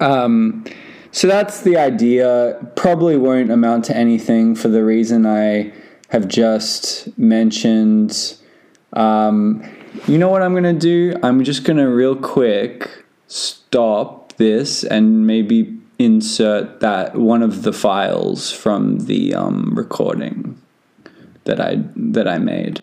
Um, 0.00 0.64
so 1.10 1.26
that's 1.26 1.62
the 1.62 1.76
idea. 1.76 2.72
Probably 2.76 3.16
won't 3.16 3.50
amount 3.50 3.86
to 3.86 3.96
anything 3.96 4.54
for 4.54 4.68
the 4.68 4.84
reason 4.84 5.26
I 5.26 5.72
have 6.08 6.28
just 6.28 7.16
mentioned. 7.18 8.36
Um, 8.92 9.62
you 10.06 10.18
know 10.18 10.28
what 10.28 10.42
I'm 10.42 10.54
gonna 10.54 10.72
do? 10.72 11.14
I'm 11.22 11.42
just 11.44 11.64
gonna 11.64 11.88
real 11.88 12.16
quick 12.16 13.04
stop 13.26 14.34
this 14.34 14.84
and 14.84 15.26
maybe 15.26 15.78
insert 15.98 16.80
that 16.80 17.16
one 17.16 17.42
of 17.42 17.62
the 17.62 17.72
files 17.72 18.52
from 18.52 19.00
the 19.00 19.34
um, 19.34 19.72
recording 19.74 20.60
that 21.46 21.60
I 21.60 21.82
that 21.96 22.28
I 22.28 22.38
made. 22.38 22.80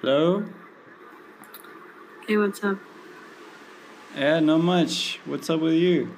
Hello. 0.00 0.44
Hey, 2.26 2.36
what's 2.36 2.62
up? 2.62 2.78
Yeah, 4.16 4.40
not 4.40 4.58
much. 4.58 5.20
What's 5.24 5.50
up 5.50 5.60
with 5.60 5.74
you? 5.74 6.14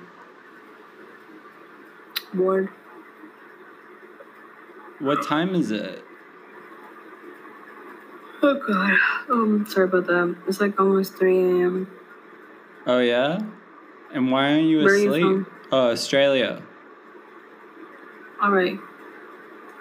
Bored. 2.35 2.69
What 4.99 5.23
time 5.23 5.55
is 5.55 5.71
it? 5.71 6.05
Oh 8.43 8.55
god. 8.67 8.99
Um, 9.31 9.67
sorry 9.69 9.87
about 9.87 10.07
that. 10.07 10.37
It's 10.49 10.61
like 10.61 10.79
almost 10.79 11.15
three 11.17 11.39
a.m. 11.39 11.91
Oh 12.87 12.99
yeah. 12.99 13.41
And 14.13 14.31
why 14.33 14.53
aren't 14.53 14.65
you 14.65 14.79
Where 14.83 14.95
asleep? 14.95 15.09
are 15.09 15.15
you 15.15 15.45
from? 15.45 15.47
Oh, 15.73 15.91
Australia. 15.93 16.63
All 18.43 18.51
right. 18.51 18.79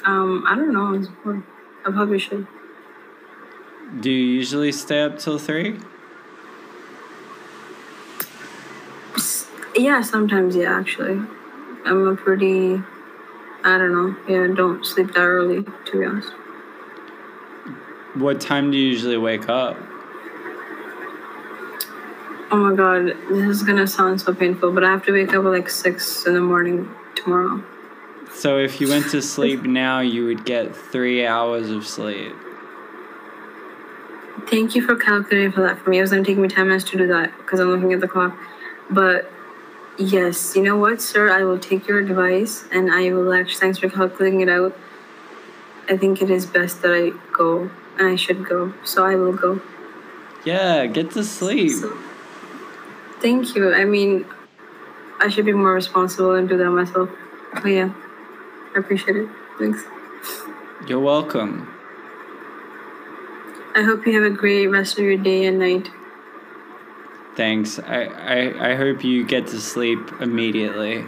Um, 0.06 0.46
I 0.48 0.56
don't 0.56 0.74
know. 0.74 1.44
I 1.86 1.92
probably 1.92 2.20
should. 2.20 2.48
Do 4.00 4.10
you 4.10 4.34
usually 4.34 4.72
stay 4.72 5.02
up 5.02 5.20
till 5.20 5.40
three? 5.40 5.80
Yeah, 9.76 10.02
sometimes. 10.02 10.56
Yeah, 10.56 10.78
actually, 10.78 11.22
I'm 11.86 12.08
a 12.08 12.16
pretty. 12.16 12.82
I 13.64 13.78
don't 13.78 13.92
know. 13.92 14.16
Yeah, 14.28 14.54
don't 14.54 14.86
sleep 14.86 15.14
that 15.14 15.22
early. 15.22 15.64
To 15.64 16.00
be 16.00 16.06
honest. 16.06 16.30
What 18.16 18.42
time 18.42 18.72
do 18.72 18.78
you 18.78 18.88
usually 18.88 19.18
wake 19.18 19.50
up? 19.50 19.78
Oh 22.52 22.58
my 22.58 22.76
god, 22.76 23.16
this 23.30 23.48
is 23.48 23.64
gonna 23.64 23.86
sound 23.86 24.22
so 24.22 24.34
painful, 24.34 24.72
but 24.72 24.84
I 24.84 24.90
have 24.90 25.06
to 25.06 25.12
wake 25.12 25.30
up 25.30 25.46
at 25.46 25.50
like 25.50 25.70
six 25.70 26.26
in 26.26 26.34
the 26.34 26.42
morning 26.42 26.90
tomorrow. 27.16 27.64
So 28.40 28.58
if 28.58 28.80
you 28.80 28.88
went 28.88 29.10
to 29.12 29.22
sleep 29.22 29.64
now, 29.64 30.00
you 30.00 30.24
would 30.24 30.46
get 30.46 30.74
three 30.74 31.28
hours 31.28 31.70
of 31.70 31.86
sleep. 31.86 32.34
Thank 34.48 34.76
you 34.76 34.82
for 34.82 34.96
calculating 34.96 35.52
for 35.52 35.62
that 35.62 35.78
for 35.80 35.90
me. 35.90 35.98
It 35.98 36.02
was 36.02 36.12
gonna 36.12 36.24
take 36.24 36.38
me 36.38 36.48
ten 36.48 36.70
minutes 36.70 36.90
to 36.92 36.98
do 36.98 37.06
that 37.08 37.38
because 37.38 37.60
I'm 37.60 37.68
looking 37.68 37.92
at 37.92 38.00
the 38.00 38.08
clock. 38.08 38.38
But 38.90 39.30
yes, 39.98 40.56
you 40.56 40.64
know 40.64 40.78
what, 40.78 41.02
sir? 41.02 41.30
I 41.30 41.44
will 41.44 41.60
take 41.60 41.86
your 41.86 42.00
advice 42.00 42.64
and 42.72 42.90
I 42.90 43.12
will 43.12 43.34
actually. 43.34 43.60
Thanks 43.60 43.80
for 43.80 43.90
calculating 43.90 44.40
it 44.40 44.48
out. 44.48 44.74
I 45.90 45.98
think 45.98 46.22
it 46.22 46.30
is 46.30 46.46
best 46.46 46.82
that 46.84 46.94
I 46.94 47.12
go, 47.34 47.70
and 47.98 48.08
I 48.08 48.16
should 48.16 48.48
go. 48.48 48.74
So 48.86 49.06
I 49.06 49.16
will 49.16 49.34
go. 49.34 49.62
Yeah, 50.46 50.86
get 50.86 51.12
to 51.12 51.26
sleep. 51.26 51.74
So, 51.74 51.98
thank 53.20 53.54
you. 53.54 53.74
I 53.74 53.84
mean, 53.84 54.26
I 55.20 55.28
should 55.28 55.46
be 55.46 55.52
more 55.52 55.74
responsible 55.74 56.36
and 56.36 56.48
do 56.48 56.58
that 56.58 56.70
myself. 56.70 57.10
But 57.54 57.66
yeah, 57.66 57.94
I 58.76 58.80
appreciate 58.80 59.16
it. 59.16 59.30
Thanks. 59.58 59.84
You're 60.88 61.00
welcome. 61.00 61.68
I 63.76 63.84
hope 63.84 64.06
you 64.06 64.14
have 64.22 64.32
a 64.32 64.36
great 64.36 64.68
rest 64.68 64.98
of 64.98 65.04
your 65.04 65.18
day 65.18 65.46
and 65.46 65.60
night. 65.60 65.90
Thanks. 67.36 67.80
I, 67.80 68.04
I, 68.04 68.72
I 68.72 68.76
hope 68.76 69.04
you 69.04 69.26
get 69.26 69.48
to 69.48 69.60
sleep 69.62 70.00
immediately. 70.20 71.06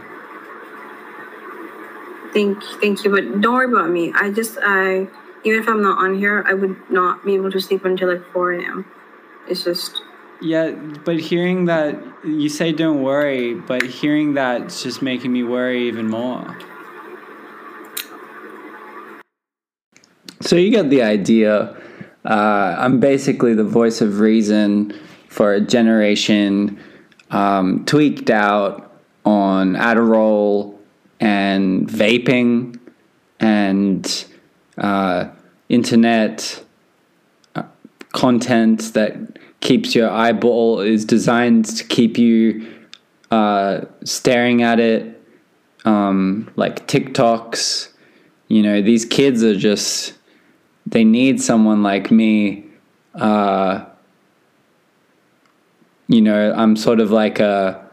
Thank 2.34 2.64
thank 2.80 3.04
you, 3.04 3.12
but 3.12 3.42
don't 3.42 3.54
worry 3.54 3.72
about 3.72 3.90
me. 3.90 4.14
I 4.16 4.32
just 4.32 4.58
I 4.64 5.08
even 5.44 5.60
if 5.60 5.68
I'm 5.68 5.82
not 5.82 5.98
on 5.98 6.18
here, 6.18 6.44
I 6.48 6.54
would 6.54 6.90
not 6.90 7.26
be 7.26 7.36
able 7.36 7.52
to 7.52 7.60
sleep 7.60 7.84
until 7.84 8.10
like 8.10 8.26
four 8.32 8.54
a.m. 8.54 8.86
It's 9.50 9.64
just 9.66 10.02
Yeah, 10.42 10.72
but 10.72 11.20
hearing 11.20 11.66
that 11.66 12.02
you 12.24 12.48
say 12.48 12.72
don't 12.72 13.04
worry, 13.04 13.54
but 13.56 13.84
hearing 13.84 14.36
that's 14.36 14.82
just 14.84 15.02
making 15.02 15.34
me 15.34 15.44
worry 15.44 15.88
even 15.90 16.08
more. 16.08 16.58
So 20.42 20.56
you 20.56 20.72
get 20.72 20.90
the 20.90 21.04
idea. 21.04 21.78
Uh, 22.26 22.76
I'm 22.78 23.00
basically 23.00 23.54
the 23.54 23.64
voice 23.64 24.02
of 24.02 24.20
reason 24.20 25.00
for 25.28 25.54
a 25.54 25.62
generation 25.62 26.80
um, 27.30 27.86
tweaked 27.86 28.30
out 28.30 29.00
on 29.24 29.76
Adderall 29.76 30.78
and 31.20 31.88
vaping 31.88 32.80
and 33.40 34.26
uh, 34.78 35.30
internet 35.70 36.64
uh, 37.56 37.64
content 38.12 38.94
that 38.94 39.16
keeps 39.60 39.94
your 39.94 40.10
eyeball 40.10 40.80
is 40.80 41.06
designed 41.06 41.66
to 41.66 41.84
keep 41.84 42.18
you 42.18 42.68
uh, 43.30 43.82
staring 44.04 44.64
at 44.64 44.80
it, 44.80 45.24
um, 45.86 46.52
like 46.56 46.88
TikToks. 46.88 47.90
You 48.48 48.64
know, 48.64 48.82
these 48.82 49.06
kids 49.06 49.44
are 49.44 49.56
just 49.56 50.14
they 50.86 51.04
need 51.04 51.42
someone 51.42 51.84
like 51.84 52.12
me. 52.12 52.66
Uh, 53.14 53.86
you 56.08 56.22
know, 56.22 56.54
I'm 56.54 56.76
sort 56.76 57.00
of 57.00 57.12
like 57.12 57.40
a 57.40 57.90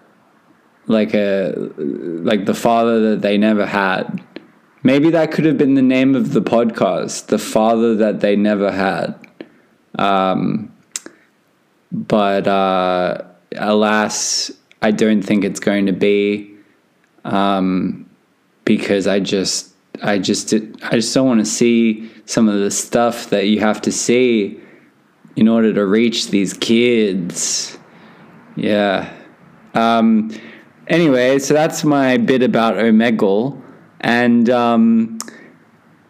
like 0.87 1.14
a 1.14 1.54
like 1.76 2.47
the 2.47 2.54
father 2.54 3.11
that 3.11 3.23
they 3.23 3.38
never 3.38 3.66
had. 3.66 4.23
Maybe 4.83 5.11
that 5.11 5.33
could 5.33 5.45
have 5.45 5.59
been 5.59 5.75
the 5.75 5.83
name 5.83 6.14
of 6.14 6.33
the 6.33 6.40
podcast, 6.40 7.26
the 7.26 7.38
father 7.38 7.95
that 7.97 8.21
they 8.21 8.37
never 8.37 8.71
had. 8.71 9.14
Um, 9.99 10.73
but 11.90 12.47
uh, 12.47 13.23
alas, 13.57 14.50
I 14.80 14.90
don't 14.90 15.23
think 15.23 15.45
it's 15.45 15.61
going 15.61 15.87
to 15.87 15.92
be 15.92 16.54
um, 17.25 18.09
because 18.64 19.07
I 19.07 19.21
just 19.21 19.73
I 20.02 20.19
just 20.19 20.52
I 20.55 20.90
just 20.93 21.14
don't 21.14 21.26
want 21.26 21.40
to 21.40 21.47
see 21.47 22.11
some 22.25 22.49
of 22.49 22.59
the 22.59 22.71
stuff 22.71 23.31
that 23.31 23.47
you 23.47 23.61
have 23.61 23.81
to 23.83 23.93
see 23.93 24.61
in 25.37 25.49
order 25.49 25.73
to 25.73 25.87
reach 25.87 26.28
these 26.28 26.52
kids. 26.52 27.78
Yeah. 28.57 29.12
Um, 29.75 30.37
anyway, 30.88 31.38
so 31.38 31.55
that's 31.55 31.85
my 31.85 32.17
bit 32.17 32.43
about 32.43 32.75
Omegle. 32.75 33.62
And 34.00 34.50
um, 34.50 35.19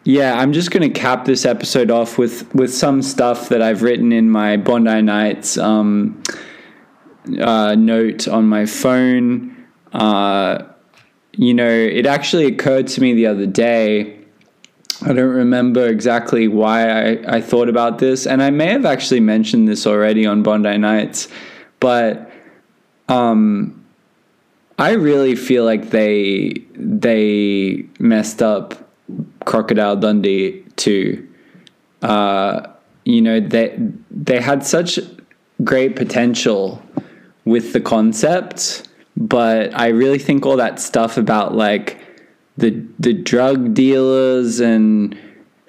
yeah, 0.03 0.39
I'm 0.39 0.51
just 0.51 0.71
going 0.71 0.91
to 0.91 0.99
cap 0.99 1.25
this 1.25 1.45
episode 1.45 1.91
off 1.91 2.17
with, 2.17 2.53
with 2.55 2.73
some 2.73 3.03
stuff 3.03 3.49
that 3.49 3.61
I've 3.61 3.83
written 3.83 4.11
in 4.11 4.29
my 4.29 4.57
Bondi 4.57 5.01
Nights 5.03 5.57
um, 5.57 6.23
uh, 7.39 7.75
note 7.75 8.27
on 8.27 8.47
my 8.47 8.65
phone. 8.65 9.67
Uh, 9.93 10.63
you 11.39 11.53
know, 11.53 11.69
it 11.69 12.05
actually 12.05 12.47
occurred 12.47 12.87
to 12.87 13.01
me 13.01 13.13
the 13.13 13.25
other 13.25 13.45
day. 13.45 14.19
I 15.03 15.13
don't 15.13 15.33
remember 15.33 15.87
exactly 15.87 16.49
why 16.49 16.89
I, 16.89 17.37
I 17.37 17.41
thought 17.41 17.69
about 17.69 17.99
this, 17.99 18.27
and 18.27 18.43
I 18.43 18.49
may 18.49 18.71
have 18.71 18.83
actually 18.83 19.21
mentioned 19.21 19.65
this 19.65 19.87
already 19.87 20.25
on 20.25 20.43
Bondi 20.43 20.77
Nights, 20.77 21.29
but 21.79 22.29
um, 23.07 23.85
I 24.77 24.91
really 24.91 25.37
feel 25.37 25.63
like 25.63 25.91
they 25.91 26.55
they 26.73 27.85
messed 27.99 28.41
up 28.41 28.75
Crocodile 29.45 29.95
Dundee 29.95 30.65
too. 30.75 31.25
Uh, 32.01 32.67
you 33.05 33.21
know, 33.21 33.39
they 33.39 33.79
they 34.11 34.41
had 34.41 34.65
such 34.65 34.99
great 35.63 35.95
potential 35.95 36.83
with 37.45 37.71
the 37.71 37.79
concept, 37.79 38.88
but 39.17 39.77
I 39.77 39.87
really 39.87 40.19
think 40.19 40.45
all 40.45 40.57
that 40.57 40.79
stuff 40.79 41.17
about 41.17 41.55
like 41.55 42.05
the 42.57 42.85
the 42.99 43.13
drug 43.13 43.73
dealers 43.73 44.59
and 44.59 45.17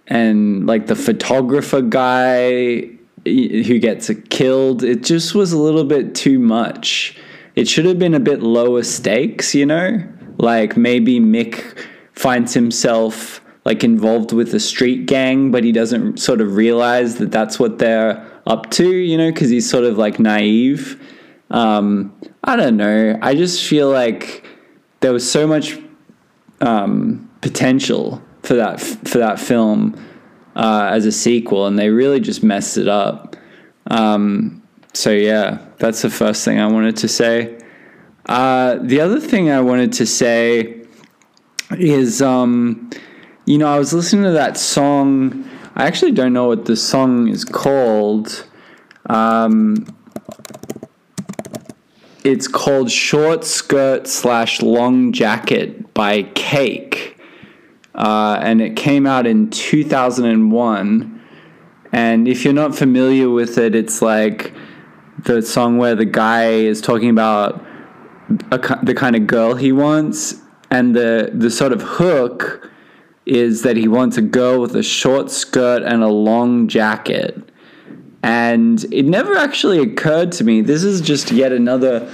and 0.07 0.66
like 0.66 0.87
the 0.87 0.96
photographer 0.96 1.83
guy 1.83 2.90
who 3.24 3.79
gets 3.79 4.11
killed, 4.31 4.83
it 4.83 5.03
just 5.03 5.35
was 5.35 5.53
a 5.53 5.59
little 5.59 5.85
bit 5.85 6.14
too 6.14 6.38
much. 6.38 7.16
It 7.55 7.68
should 7.68 7.85
have 7.85 7.98
been 7.98 8.14
a 8.14 8.20
bit 8.20 8.42
lower 8.42 8.83
stakes, 8.83 9.55
you 9.55 9.66
know? 9.66 10.03
Like 10.38 10.76
maybe 10.76 11.20
Mick 11.20 11.79
finds 12.12 12.55
himself 12.55 13.40
like 13.64 13.85
involved 13.85 14.33
with 14.33 14.55
a 14.55 14.61
street 14.61 15.07
gang, 15.07 15.50
but 15.50 15.64
he 15.64 15.72
doesn't 15.72 16.18
sort 16.18 16.40
of 16.40 16.57
realize 16.57 17.16
that 17.18 17.31
that's 17.31 17.59
what 17.59 17.79
they're 17.79 18.26
up 18.46 18.70
to, 18.70 18.88
you 18.88 19.18
know, 19.18 19.31
because 19.31 19.50
he's 19.50 19.68
sort 19.68 19.85
of 19.85 19.98
like 19.98 20.18
naive. 20.18 21.00
Um, 21.50 22.14
I 22.44 22.56
don't 22.56 22.76
know. 22.76 23.18
I 23.20 23.34
just 23.34 23.66
feel 23.66 23.90
like 23.90 24.44
there 25.00 25.12
was 25.12 25.30
so 25.30 25.46
much 25.46 25.78
um, 26.60 27.30
potential 27.40 28.22
for 28.42 28.54
that 28.54 28.80
for 28.80 29.18
that 29.18 29.38
film 29.38 29.94
uh, 30.56 30.90
as 30.92 31.06
a 31.06 31.12
sequel, 31.12 31.66
and 31.66 31.78
they 31.78 31.90
really 31.90 32.20
just 32.20 32.42
messed 32.42 32.76
it 32.76 32.88
up. 32.88 33.36
Um, 33.90 34.62
so 34.92 35.10
yeah, 35.10 35.58
that's 35.78 36.02
the 36.02 36.10
first 36.10 36.44
thing 36.44 36.58
I 36.58 36.66
wanted 36.66 36.96
to 36.98 37.08
say. 37.08 37.58
Uh, 38.26 38.78
the 38.80 39.00
other 39.00 39.18
thing 39.18 39.50
I 39.50 39.60
wanted 39.60 39.92
to 39.94 40.06
say 40.06 40.84
is, 41.72 42.20
um, 42.22 42.90
you 43.46 43.58
know, 43.58 43.66
I 43.66 43.78
was 43.78 43.92
listening 43.92 44.24
to 44.24 44.32
that 44.32 44.56
song. 44.56 45.48
I 45.74 45.86
actually 45.86 46.12
don't 46.12 46.32
know 46.32 46.46
what 46.46 46.66
the 46.66 46.76
song 46.76 47.28
is 47.28 47.44
called. 47.44 48.46
Um, 49.06 49.86
it's 52.24 52.48
called 52.48 52.90
Short 52.90 53.44
Skirt 53.44 54.06
slash 54.06 54.62
Long 54.62 55.12
Jacket 55.12 55.94
by 55.94 56.22
Cake. 56.22 57.18
Uh, 57.94 58.38
and 58.42 58.61
it 58.61 58.76
came 58.76 59.06
out 59.06 59.26
in 59.26 59.50
2001. 59.50 61.22
And 61.92 62.28
if 62.28 62.44
you're 62.44 62.54
not 62.54 62.76
familiar 62.76 63.28
with 63.30 63.59
it, 63.59 63.74
it's 63.74 64.00
like 64.00 64.52
the 65.24 65.42
song 65.42 65.78
where 65.78 65.94
the 65.94 66.04
guy 66.04 66.50
is 66.50 66.80
talking 66.80 67.11
about 67.11 67.64
a, 68.52 68.78
the 68.83 68.94
kind 68.94 69.16
of 69.16 69.26
girl 69.26 69.54
he 69.54 69.72
wants, 69.72 70.37
and 70.70 70.94
the 70.94 71.30
the 71.35 71.50
sort 71.50 71.72
of 71.72 71.83
hook 71.83 72.70
is 73.26 73.62
that 73.62 73.76
he 73.76 73.88
wants 73.88 74.16
a 74.16 74.22
girl 74.22 74.61
with 74.61 74.74
a 74.76 74.83
short 74.83 75.30
skirt 75.30 75.83
and 75.83 76.02
a 76.02 76.09
long 76.09 76.68
jacket. 76.68 77.49
And 78.22 78.85
it 78.92 79.06
never 79.06 79.37
actually 79.37 79.78
occurred 79.78 80.33
to 80.33 80.44
me. 80.44 80.61
This 80.61 80.85
is 80.85 81.00
just 81.00 81.30
yet 81.33 81.52
another 81.52 82.12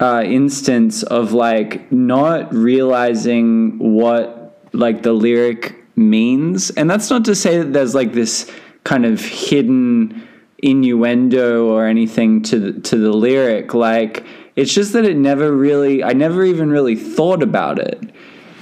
uh, 0.00 0.22
instance 0.24 1.02
of 1.02 1.32
like 1.32 1.90
not 1.92 2.52
realizing 2.52 3.78
what 3.78 4.58
like 4.72 5.02
the 5.02 5.12
lyric 5.12 5.76
means. 5.96 6.70
And 6.70 6.88
that's 6.90 7.10
not 7.10 7.24
to 7.26 7.34
say 7.34 7.58
that 7.58 7.72
there's 7.72 7.94
like 7.94 8.12
this 8.12 8.50
kind 8.84 9.04
of 9.04 9.20
hidden 9.20 10.26
innuendo 10.62 11.66
or 11.66 11.86
anything 11.86 12.42
to 12.42 12.58
the, 12.58 12.80
to 12.80 12.96
the 12.96 13.12
lyric. 13.12 13.74
Like 13.74 14.24
it's 14.56 14.72
just 14.72 14.92
that 14.94 15.04
it 15.04 15.16
never 15.16 15.54
really, 15.54 16.02
I 16.02 16.12
never 16.12 16.44
even 16.44 16.70
really 16.70 16.96
thought 16.96 17.42
about 17.42 17.78
it. 17.78 18.10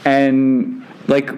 And 0.05 0.85
like 1.07 1.31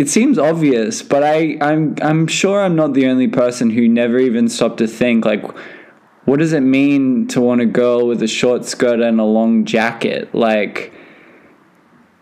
it 0.00 0.08
seems 0.08 0.38
obvious, 0.38 1.02
but 1.02 1.22
I, 1.22 1.58
I'm 1.60 1.94
I'm 2.00 2.26
sure 2.26 2.62
I'm 2.62 2.74
not 2.74 2.94
the 2.94 3.06
only 3.06 3.28
person 3.28 3.68
who 3.68 3.86
never 3.86 4.18
even 4.18 4.48
stopped 4.48 4.78
to 4.78 4.86
think 4.86 5.26
like 5.26 5.44
what 6.24 6.38
does 6.38 6.54
it 6.54 6.62
mean 6.62 7.26
to 7.28 7.40
want 7.42 7.60
a 7.60 7.66
girl 7.66 8.06
with 8.06 8.22
a 8.22 8.26
short 8.26 8.64
skirt 8.64 9.00
and 9.00 9.20
a 9.20 9.24
long 9.24 9.66
jacket? 9.66 10.34
Like 10.34 10.94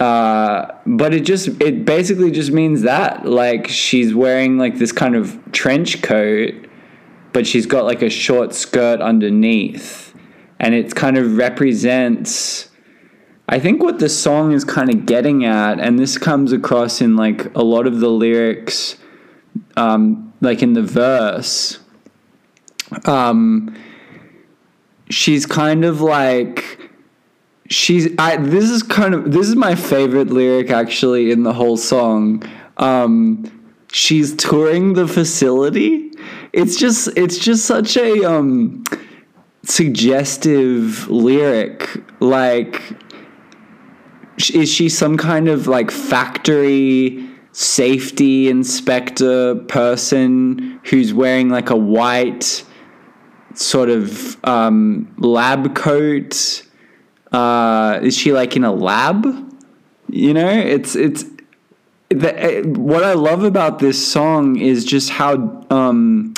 uh, 0.00 0.74
but 0.86 1.14
it 1.14 1.20
just 1.20 1.62
it 1.62 1.84
basically 1.84 2.32
just 2.32 2.50
means 2.50 2.82
that 2.82 3.24
like 3.24 3.68
she's 3.68 4.12
wearing 4.12 4.58
like 4.58 4.78
this 4.78 4.90
kind 4.90 5.14
of 5.14 5.38
trench 5.52 6.02
coat 6.02 6.54
but 7.32 7.46
she's 7.46 7.66
got 7.66 7.84
like 7.84 8.02
a 8.02 8.10
short 8.10 8.54
skirt 8.54 9.00
underneath 9.00 10.16
and 10.58 10.74
it 10.74 10.96
kind 10.96 11.16
of 11.16 11.36
represents 11.36 12.67
I 13.50 13.58
think 13.58 13.82
what 13.82 13.98
the 13.98 14.10
song 14.10 14.52
is 14.52 14.62
kind 14.62 14.90
of 14.90 15.06
getting 15.06 15.46
at, 15.46 15.80
and 15.80 15.98
this 15.98 16.18
comes 16.18 16.52
across 16.52 17.00
in 17.00 17.16
like 17.16 17.54
a 17.54 17.62
lot 17.62 17.86
of 17.86 18.00
the 18.00 18.10
lyrics, 18.10 18.96
um, 19.76 20.34
like 20.42 20.62
in 20.62 20.74
the 20.74 20.82
verse, 20.82 21.78
um, 23.06 23.74
she's 25.08 25.46
kind 25.46 25.84
of 25.84 26.02
like 26.02 26.90
she's 27.70 28.08
I 28.18 28.36
this 28.36 28.64
is 28.64 28.82
kind 28.82 29.14
of 29.14 29.32
this 29.32 29.48
is 29.48 29.56
my 29.56 29.74
favorite 29.74 30.28
lyric 30.28 30.70
actually 30.70 31.30
in 31.30 31.42
the 31.42 31.54
whole 31.54 31.78
song. 31.78 32.42
Um, 32.76 33.50
she's 33.90 34.36
touring 34.36 34.92
the 34.92 35.08
facility. 35.08 36.10
It's 36.52 36.76
just 36.76 37.08
it's 37.16 37.38
just 37.38 37.64
such 37.64 37.96
a 37.96 38.24
um, 38.24 38.84
suggestive 39.64 41.08
lyric 41.08 41.88
like 42.20 42.82
is 44.54 44.72
she 44.72 44.88
some 44.88 45.16
kind 45.16 45.48
of 45.48 45.66
like 45.66 45.90
factory 45.90 47.28
safety 47.52 48.48
inspector 48.48 49.56
person 49.66 50.80
who's 50.84 51.12
wearing 51.12 51.48
like 51.48 51.70
a 51.70 51.76
white 51.76 52.64
sort 53.54 53.90
of 53.90 54.42
um, 54.44 55.12
lab 55.18 55.74
coat? 55.74 56.64
Uh, 57.32 57.98
is 58.02 58.16
she 58.16 58.32
like 58.32 58.56
in 58.56 58.64
a 58.64 58.72
lab? 58.72 59.26
You 60.08 60.32
know, 60.32 60.48
it's 60.48 60.96
it's 60.96 61.24
the, 62.08 62.62
what 62.76 63.04
I 63.04 63.12
love 63.12 63.44
about 63.44 63.80
this 63.80 64.10
song 64.10 64.56
is 64.56 64.84
just 64.84 65.10
how 65.10 65.66
um, 65.70 66.32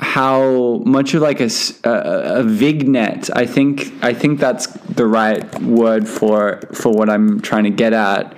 how 0.00 0.80
much 0.84 1.14
of 1.14 1.22
like 1.22 1.40
a, 1.40 1.50
a, 1.84 2.40
a 2.40 2.42
vignette. 2.44 3.28
I 3.36 3.46
think 3.46 3.92
I 4.02 4.14
think 4.14 4.38
that's 4.38 4.66
the 4.66 5.06
right 5.06 5.62
word 5.62 6.08
for 6.08 6.60
for 6.72 6.92
what 6.92 7.10
I'm 7.10 7.40
trying 7.40 7.64
to 7.64 7.70
get 7.70 7.92
at. 7.92 8.36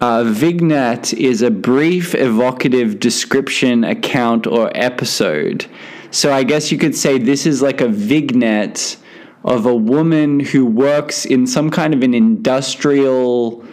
Uh, 0.00 0.24
vignette 0.24 1.14
is 1.14 1.40
a 1.40 1.50
brief, 1.50 2.14
evocative 2.14 3.00
description, 3.00 3.84
account, 3.84 4.46
or 4.46 4.70
episode. 4.74 5.64
So 6.10 6.32
I 6.32 6.42
guess 6.42 6.70
you 6.70 6.76
could 6.76 6.94
say 6.94 7.16
this 7.16 7.46
is 7.46 7.62
like 7.62 7.80
a 7.80 7.88
vignette 7.88 8.98
of 9.44 9.64
a 9.64 9.74
woman 9.74 10.40
who 10.40 10.66
works 10.66 11.24
in 11.24 11.46
some 11.46 11.70
kind 11.70 11.94
of 11.94 12.02
an 12.02 12.12
industrial, 12.12 13.64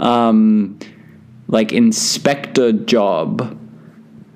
um, 0.00 0.78
like 1.46 1.72
inspector 1.72 2.72
job, 2.72 3.56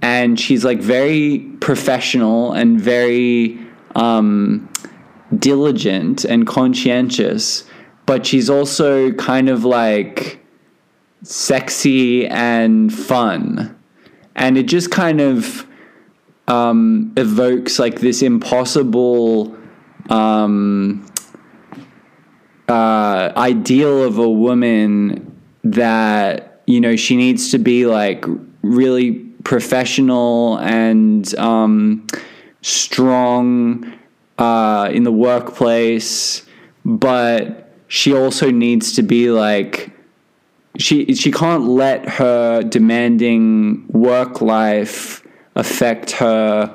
and 0.00 0.38
she's 0.38 0.64
like 0.64 0.78
very 0.78 1.51
professional 1.62 2.52
and 2.52 2.80
very 2.80 3.56
um, 3.94 4.68
diligent 5.38 6.24
and 6.24 6.44
conscientious, 6.44 7.64
but 8.04 8.26
she's 8.26 8.50
also 8.50 9.12
kind 9.12 9.48
of 9.48 9.64
like 9.64 10.44
sexy 11.22 12.26
and 12.26 12.92
fun, 12.92 13.78
and 14.34 14.58
it 14.58 14.64
just 14.64 14.90
kind 14.90 15.20
of 15.20 15.64
um, 16.48 17.12
evokes 17.16 17.78
like 17.78 18.00
this 18.00 18.22
impossible 18.22 19.56
um, 20.10 21.06
uh, 22.68 23.32
ideal 23.36 24.02
of 24.02 24.18
a 24.18 24.28
woman 24.28 25.40
that 25.62 26.60
you 26.66 26.80
know 26.80 26.96
she 26.96 27.14
needs 27.14 27.52
to 27.52 27.58
be 27.58 27.86
like 27.86 28.24
really 28.62 29.31
professional 29.44 30.58
and 30.58 31.34
um, 31.36 32.06
strong 32.62 33.92
uh, 34.38 34.90
in 34.92 35.04
the 35.04 35.12
workplace, 35.12 36.46
but 36.84 37.72
she 37.88 38.14
also 38.14 38.50
needs 38.50 38.92
to 38.94 39.02
be 39.02 39.30
like 39.30 39.90
she 40.78 41.14
she 41.14 41.30
can't 41.30 41.64
let 41.64 42.08
her 42.08 42.62
demanding 42.62 43.86
work 43.88 44.40
life 44.40 45.26
affect 45.54 46.12
her, 46.12 46.74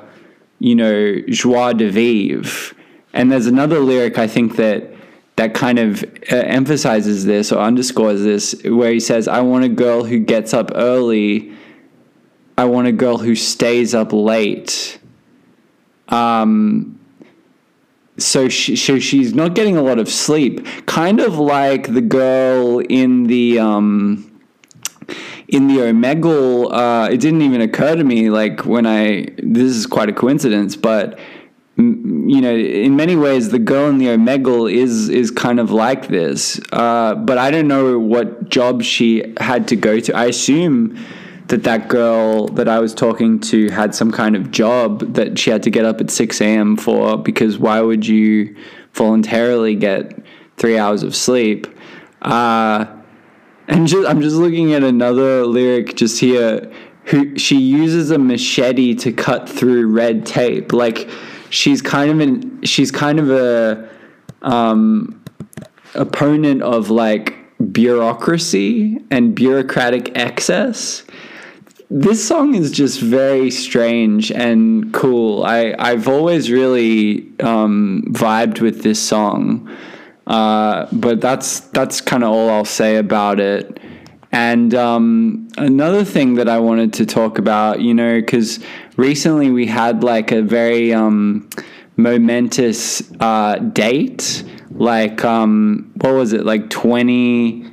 you 0.60 0.74
know, 0.74 1.20
joie 1.28 1.72
de 1.72 1.90
vivre. 1.90 2.74
And 3.12 3.32
there's 3.32 3.46
another 3.46 3.80
lyric 3.80 4.18
I 4.18 4.28
think 4.28 4.56
that 4.56 4.94
that 5.36 5.54
kind 5.54 5.78
of 5.78 6.04
uh, 6.32 6.36
emphasizes 6.36 7.24
this 7.24 7.52
or 7.52 7.60
underscores 7.60 8.22
this, 8.22 8.60
where 8.64 8.92
he 8.92 9.00
says, 9.00 9.28
"I 9.28 9.40
want 9.40 9.64
a 9.64 9.68
girl 9.68 10.04
who 10.04 10.18
gets 10.18 10.52
up 10.54 10.70
early. 10.74 11.52
I 12.58 12.64
want 12.66 12.88
a 12.88 12.92
girl 12.92 13.16
who 13.16 13.34
stays 13.34 13.94
up 13.94 14.12
late." 14.12 14.98
Um, 16.08 16.98
so 18.18 18.48
she, 18.48 18.74
so 18.76 18.98
she's 18.98 19.32
not 19.32 19.54
getting 19.54 19.76
a 19.76 19.82
lot 19.82 19.98
of 19.98 20.08
sleep, 20.08 20.66
kind 20.86 21.20
of 21.20 21.38
like 21.38 21.94
the 21.94 22.00
girl 22.00 22.80
in 22.80 23.24
the 23.24 23.60
um, 23.60 24.40
in 25.46 25.68
the 25.68 25.76
Omegle. 25.76 26.72
Uh, 26.72 27.08
it 27.10 27.20
didn't 27.20 27.42
even 27.42 27.60
occur 27.60 27.94
to 27.94 28.04
me 28.04 28.28
like 28.28 28.66
when 28.66 28.86
I 28.86 29.28
this 29.38 29.74
is 29.74 29.86
quite 29.86 30.08
a 30.08 30.12
coincidence, 30.12 30.76
but 30.76 31.18
you 31.76 32.40
know, 32.40 32.54
in 32.56 32.96
many 32.96 33.14
ways, 33.14 33.50
the 33.50 33.60
girl 33.60 33.88
in 33.88 33.98
the 33.98 34.06
Omegle 34.06 34.72
is 34.72 35.08
is 35.08 35.30
kind 35.30 35.60
of 35.60 35.70
like 35.70 36.08
this. 36.08 36.60
Uh, 36.72 37.14
but 37.14 37.38
I 37.38 37.52
don't 37.52 37.68
know 37.68 38.00
what 38.00 38.48
job 38.48 38.82
she 38.82 39.32
had 39.38 39.68
to 39.68 39.76
go 39.76 40.00
to. 40.00 40.16
I 40.16 40.26
assume 40.26 40.98
that 41.48 41.64
that 41.64 41.88
girl 41.88 42.46
that 42.48 42.68
I 42.68 42.78
was 42.78 42.94
talking 42.94 43.40
to 43.40 43.70
had 43.70 43.94
some 43.94 44.10
kind 44.10 44.36
of 44.36 44.50
job 44.50 45.14
that 45.14 45.38
she 45.38 45.50
had 45.50 45.62
to 45.64 45.70
get 45.70 45.84
up 45.84 46.00
at 46.00 46.10
six 46.10 46.40
a.m. 46.40 46.76
for. 46.76 47.18
Because 47.18 47.58
why 47.58 47.80
would 47.80 48.06
you 48.06 48.54
voluntarily 48.92 49.74
get 49.74 50.18
three 50.56 50.78
hours 50.78 51.02
of 51.02 51.14
sleep? 51.14 51.66
Uh, 52.22 52.86
and 53.68 53.86
just, 53.86 54.08
I'm 54.08 54.20
just 54.20 54.36
looking 54.36 54.72
at 54.72 54.82
another 54.82 55.44
lyric 55.44 55.96
just 55.96 56.20
here. 56.20 56.72
Who 57.04 57.38
she 57.38 57.58
uses 57.58 58.10
a 58.10 58.18
machete 58.18 58.94
to 58.96 59.12
cut 59.12 59.48
through 59.48 59.86
red 59.86 60.26
tape, 60.26 60.74
like 60.74 61.08
she's 61.48 61.80
kind 61.80 62.10
of 62.10 62.20
an 62.20 62.62
she's 62.64 62.90
kind 62.90 63.18
of 63.18 63.30
a 63.30 63.88
um, 64.42 65.24
opponent 65.94 66.60
of 66.60 66.90
like 66.90 67.34
bureaucracy 67.72 68.98
and 69.10 69.34
bureaucratic 69.34 70.18
excess. 70.18 71.02
This 71.90 72.26
song 72.26 72.54
is 72.54 72.70
just 72.70 73.00
very 73.00 73.50
strange 73.50 74.30
and 74.30 74.92
cool. 74.92 75.42
I 75.44 75.74
I've 75.78 76.06
always 76.06 76.50
really 76.50 77.32
um, 77.40 78.04
vibed 78.10 78.60
with 78.60 78.82
this 78.82 79.00
song, 79.00 79.74
uh, 80.26 80.86
but 80.92 81.22
that's 81.22 81.60
that's 81.60 82.02
kind 82.02 82.24
of 82.24 82.30
all 82.30 82.50
I'll 82.50 82.66
say 82.66 82.96
about 82.96 83.40
it. 83.40 83.80
And 84.32 84.74
um, 84.74 85.48
another 85.56 86.04
thing 86.04 86.34
that 86.34 86.46
I 86.46 86.58
wanted 86.58 86.92
to 86.94 87.06
talk 87.06 87.38
about, 87.38 87.80
you 87.80 87.94
know, 87.94 88.20
because 88.20 88.60
recently 88.98 89.50
we 89.50 89.64
had 89.64 90.04
like 90.04 90.30
a 90.30 90.42
very 90.42 90.92
um, 90.92 91.48
momentous 91.96 93.02
uh, 93.20 93.56
date. 93.56 94.44
Like, 94.72 95.24
um, 95.24 95.90
what 96.02 96.12
was 96.12 96.34
it? 96.34 96.44
Like 96.44 96.68
20, 96.68 97.70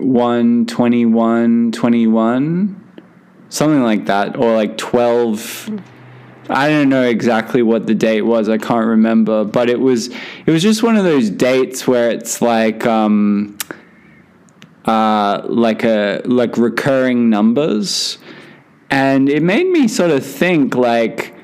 21, 0.00 0.64
21, 0.64 1.72
21? 1.72 3.02
Something 3.50 3.82
like 3.82 4.06
that. 4.06 4.36
Or 4.36 4.54
like 4.54 4.78
12. 4.78 5.80
I 6.48 6.68
don't 6.68 6.88
know 6.88 7.02
exactly 7.02 7.62
what 7.62 7.86
the 7.86 7.94
date 7.94 8.22
was. 8.22 8.48
I 8.48 8.56
can't 8.56 8.86
remember, 8.86 9.44
but 9.44 9.68
it 9.68 9.78
was 9.78 10.08
it 10.08 10.48
was 10.50 10.62
just 10.62 10.82
one 10.82 10.96
of 10.96 11.04
those 11.04 11.30
dates 11.30 11.86
where 11.86 12.10
it's 12.10 12.42
like 12.42 12.86
um, 12.86 13.56
uh, 14.84 15.42
like 15.44 15.84
a 15.84 16.22
like 16.24 16.56
recurring 16.56 17.30
numbers, 17.30 18.18
and 18.90 19.28
it 19.28 19.44
made 19.44 19.68
me 19.68 19.86
sort 19.86 20.10
of 20.10 20.26
think 20.26 20.74
like 20.74 21.34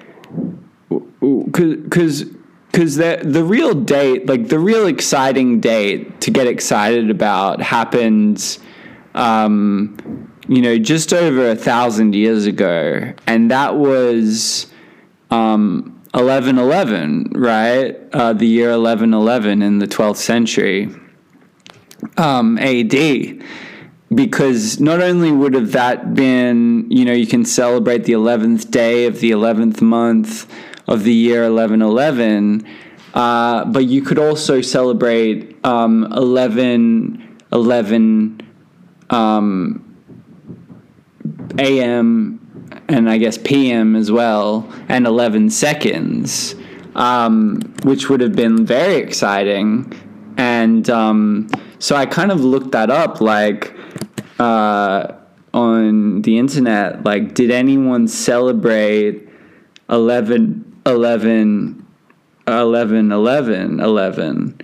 because 1.21 2.25
because 2.77 2.97
the 2.97 3.19
the 3.23 3.43
real 3.43 3.73
date 3.73 4.27
like 4.27 4.49
the 4.49 4.59
real 4.59 4.87
exciting 4.87 5.61
date 5.61 6.21
to 6.21 6.31
get 6.31 6.47
excited 6.47 7.09
about 7.09 7.63
happened 7.63 8.59
um, 9.15 10.31
you 10.47 10.61
know 10.61 10.77
just 10.77 11.15
over 11.15 11.49
a 11.49 11.57
thousand 11.57 12.15
years 12.15 12.45
ago 12.45 13.15
and 13.27 13.51
that 13.51 13.77
was 13.77 14.67
um, 15.31 16.03
1111 16.13 17.33
right? 17.35 17.97
Uh, 18.13 18.35
the 18.35 18.47
year 18.47 18.69
1111 18.69 19.63
in 19.63 19.79
the 19.79 19.87
12th 19.87 20.19
century 20.19 20.95
um, 22.19 22.59
AD 22.59 23.43
because 24.15 24.79
not 24.79 25.01
only 25.01 25.33
would 25.33 25.55
have 25.55 25.73
that 25.73 26.15
been, 26.15 26.89
you 26.91 27.05
know, 27.05 27.13
you 27.13 27.27
can 27.27 27.45
celebrate 27.45 28.05
the 28.05 28.13
11th 28.13 28.71
day 28.71 29.07
of 29.07 29.19
the 29.19 29.33
11th 29.33 29.81
month 29.81 30.47
of 30.87 31.05
the 31.05 31.13
year 31.13 31.43
1111, 31.43 32.67
uh, 33.15 33.65
but 33.67 33.87
you 33.87 34.03
could 34.03 34.19
also 34.19 34.61
celebrate 34.61 35.57
um, 35.65 36.05
11 36.13 37.23
11 37.53 38.41
um, 39.11 39.83
a.m. 41.59 42.81
and 42.89 43.09
I 43.09 43.19
guess 43.19 43.39
p.m. 43.39 43.97
as 43.97 44.11
well, 44.11 44.71
and 44.89 45.07
11 45.07 45.51
seconds, 45.51 46.55
um, 46.95 47.61
which 47.85 48.09
would 48.09 48.21
have 48.21 48.35
been 48.35 48.67
very 48.67 48.97
exciting. 48.97 49.93
And 50.37 50.89
um, 50.91 51.49
so 51.79 51.97
I 51.97 52.07
kind 52.07 52.31
of 52.31 52.41
looked 52.41 52.73
that 52.73 52.91
up, 52.91 53.21
like 53.21 53.75
uh, 54.39 55.13
on 55.55 56.23
the 56.23 56.39
internet, 56.39 57.05
like, 57.05 57.35
did 57.35 57.51
anyone 57.51 58.09
celebrate 58.09 59.29
11, 59.89 60.66
11, 60.87 61.85
11, 62.47 63.13
11, 63.13 63.81
11? 63.81 64.61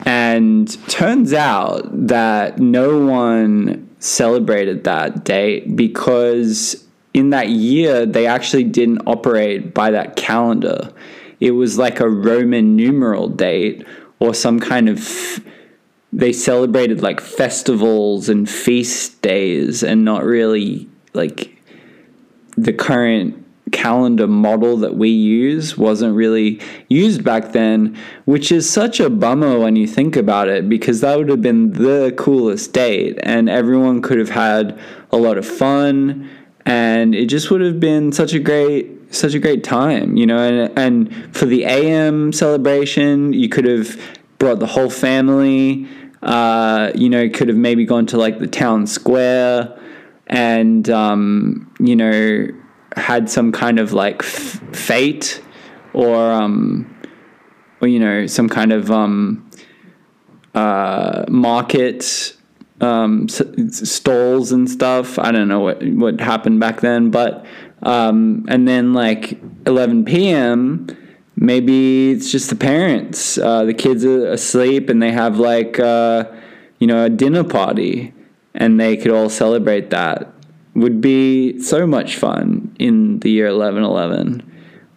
And 0.00 0.88
turns 0.88 1.32
out 1.32 2.06
that 2.08 2.58
no 2.58 2.98
one 2.98 3.88
celebrated 3.98 4.84
that 4.84 5.24
date 5.24 5.76
because 5.76 6.84
in 7.12 7.30
that 7.30 7.48
year 7.48 8.06
they 8.06 8.26
actually 8.26 8.64
didn't 8.64 9.02
operate 9.06 9.74
by 9.74 9.90
that 9.90 10.16
calendar. 10.16 10.92
It 11.40 11.52
was 11.52 11.78
like 11.78 12.00
a 12.00 12.08
Roman 12.08 12.74
numeral 12.74 13.28
date 13.28 13.86
or 14.20 14.34
some 14.34 14.60
kind 14.60 14.88
of 14.88 15.40
they 16.12 16.32
celebrated 16.32 17.02
like 17.02 17.20
festivals 17.20 18.28
and 18.28 18.48
feast 18.48 19.20
days 19.20 19.82
and 19.82 20.04
not 20.04 20.24
really 20.24 20.88
like 21.12 21.62
the 22.56 22.72
current 22.72 23.44
calendar 23.70 24.26
model 24.26 24.76
that 24.78 24.96
we 24.96 25.08
use 25.08 25.76
wasn't 25.76 26.14
really 26.14 26.60
used 26.88 27.24
back 27.24 27.52
then, 27.52 27.96
which 28.24 28.50
is 28.52 28.68
such 28.68 29.00
a 29.00 29.10
bummer 29.10 29.58
when 29.58 29.76
you 29.76 29.86
think 29.86 30.16
about 30.16 30.48
it 30.48 30.68
because 30.68 31.00
that 31.00 31.18
would 31.18 31.28
have 31.28 31.42
been 31.42 31.72
the 31.72 32.14
coolest 32.16 32.72
date 32.72 33.18
and 33.22 33.48
everyone 33.48 34.02
could 34.02 34.18
have 34.18 34.30
had 34.30 34.78
a 35.10 35.16
lot 35.16 35.38
of 35.38 35.46
fun 35.46 36.28
and 36.66 37.14
it 37.14 37.26
just 37.26 37.50
would 37.50 37.60
have 37.60 37.80
been 37.80 38.12
such 38.12 38.34
a 38.34 38.38
great 38.38 38.94
such 39.10 39.32
a 39.32 39.38
great 39.38 39.64
time, 39.64 40.16
you 40.18 40.26
know, 40.26 40.38
and 40.38 40.78
and 40.78 41.36
for 41.36 41.46
the 41.46 41.64
AM 41.64 42.30
celebration, 42.32 43.32
you 43.32 43.48
could 43.48 43.64
have 43.64 43.98
brought 44.38 44.58
the 44.58 44.66
whole 44.66 44.90
family 44.90 45.88
uh, 46.22 46.90
you 46.94 47.08
know, 47.08 47.28
could 47.28 47.48
have 47.48 47.56
maybe 47.56 47.84
gone 47.84 48.06
to 48.06 48.16
like 48.16 48.38
the 48.38 48.46
town 48.46 48.86
square 48.86 49.78
and, 50.26 50.88
um, 50.90 51.72
you 51.78 51.94
know, 51.94 52.48
had 52.96 53.28
some 53.28 53.52
kind 53.52 53.78
of 53.78 53.92
like 53.92 54.22
f- 54.22 54.60
fete 54.72 55.42
or, 55.92 56.16
um, 56.16 56.94
or, 57.80 57.88
you 57.88 57.98
know, 57.98 58.26
some 58.26 58.48
kind 58.48 58.72
of 58.72 58.90
um, 58.90 59.48
uh, 60.54 61.24
market 61.28 62.36
um, 62.80 63.26
s- 63.28 63.88
stalls 63.88 64.52
and 64.52 64.70
stuff. 64.70 65.18
I 65.18 65.32
don't 65.32 65.48
know 65.48 65.60
what, 65.60 65.82
what 65.82 66.20
happened 66.20 66.60
back 66.60 66.80
then, 66.80 67.10
but, 67.10 67.44
um, 67.82 68.46
and 68.48 68.66
then 68.66 68.92
like 68.92 69.38
11 69.66 70.04
p.m., 70.04 70.86
maybe 71.36 72.10
it's 72.10 72.32
just 72.32 72.50
the 72.50 72.56
parents. 72.56 73.38
Uh, 73.38 73.64
the 73.64 73.74
kids 73.74 74.04
are 74.04 74.28
asleep 74.32 74.88
and 74.88 75.02
they 75.02 75.12
have 75.12 75.38
like, 75.38 75.78
uh, 75.78 76.24
you 76.78 76.86
know, 76.86 77.04
a 77.04 77.08
dinner 77.08 77.44
party 77.44 78.12
and 78.54 78.80
they 78.80 78.96
could 78.96 79.12
all 79.12 79.28
celebrate 79.28 79.90
that. 79.90 80.32
Would 80.78 81.00
be 81.00 81.60
so 81.60 81.86
much 81.86 82.16
fun 82.16 82.74
in 82.78 83.20
the 83.20 83.30
year 83.30 83.46
1111. 83.46 84.44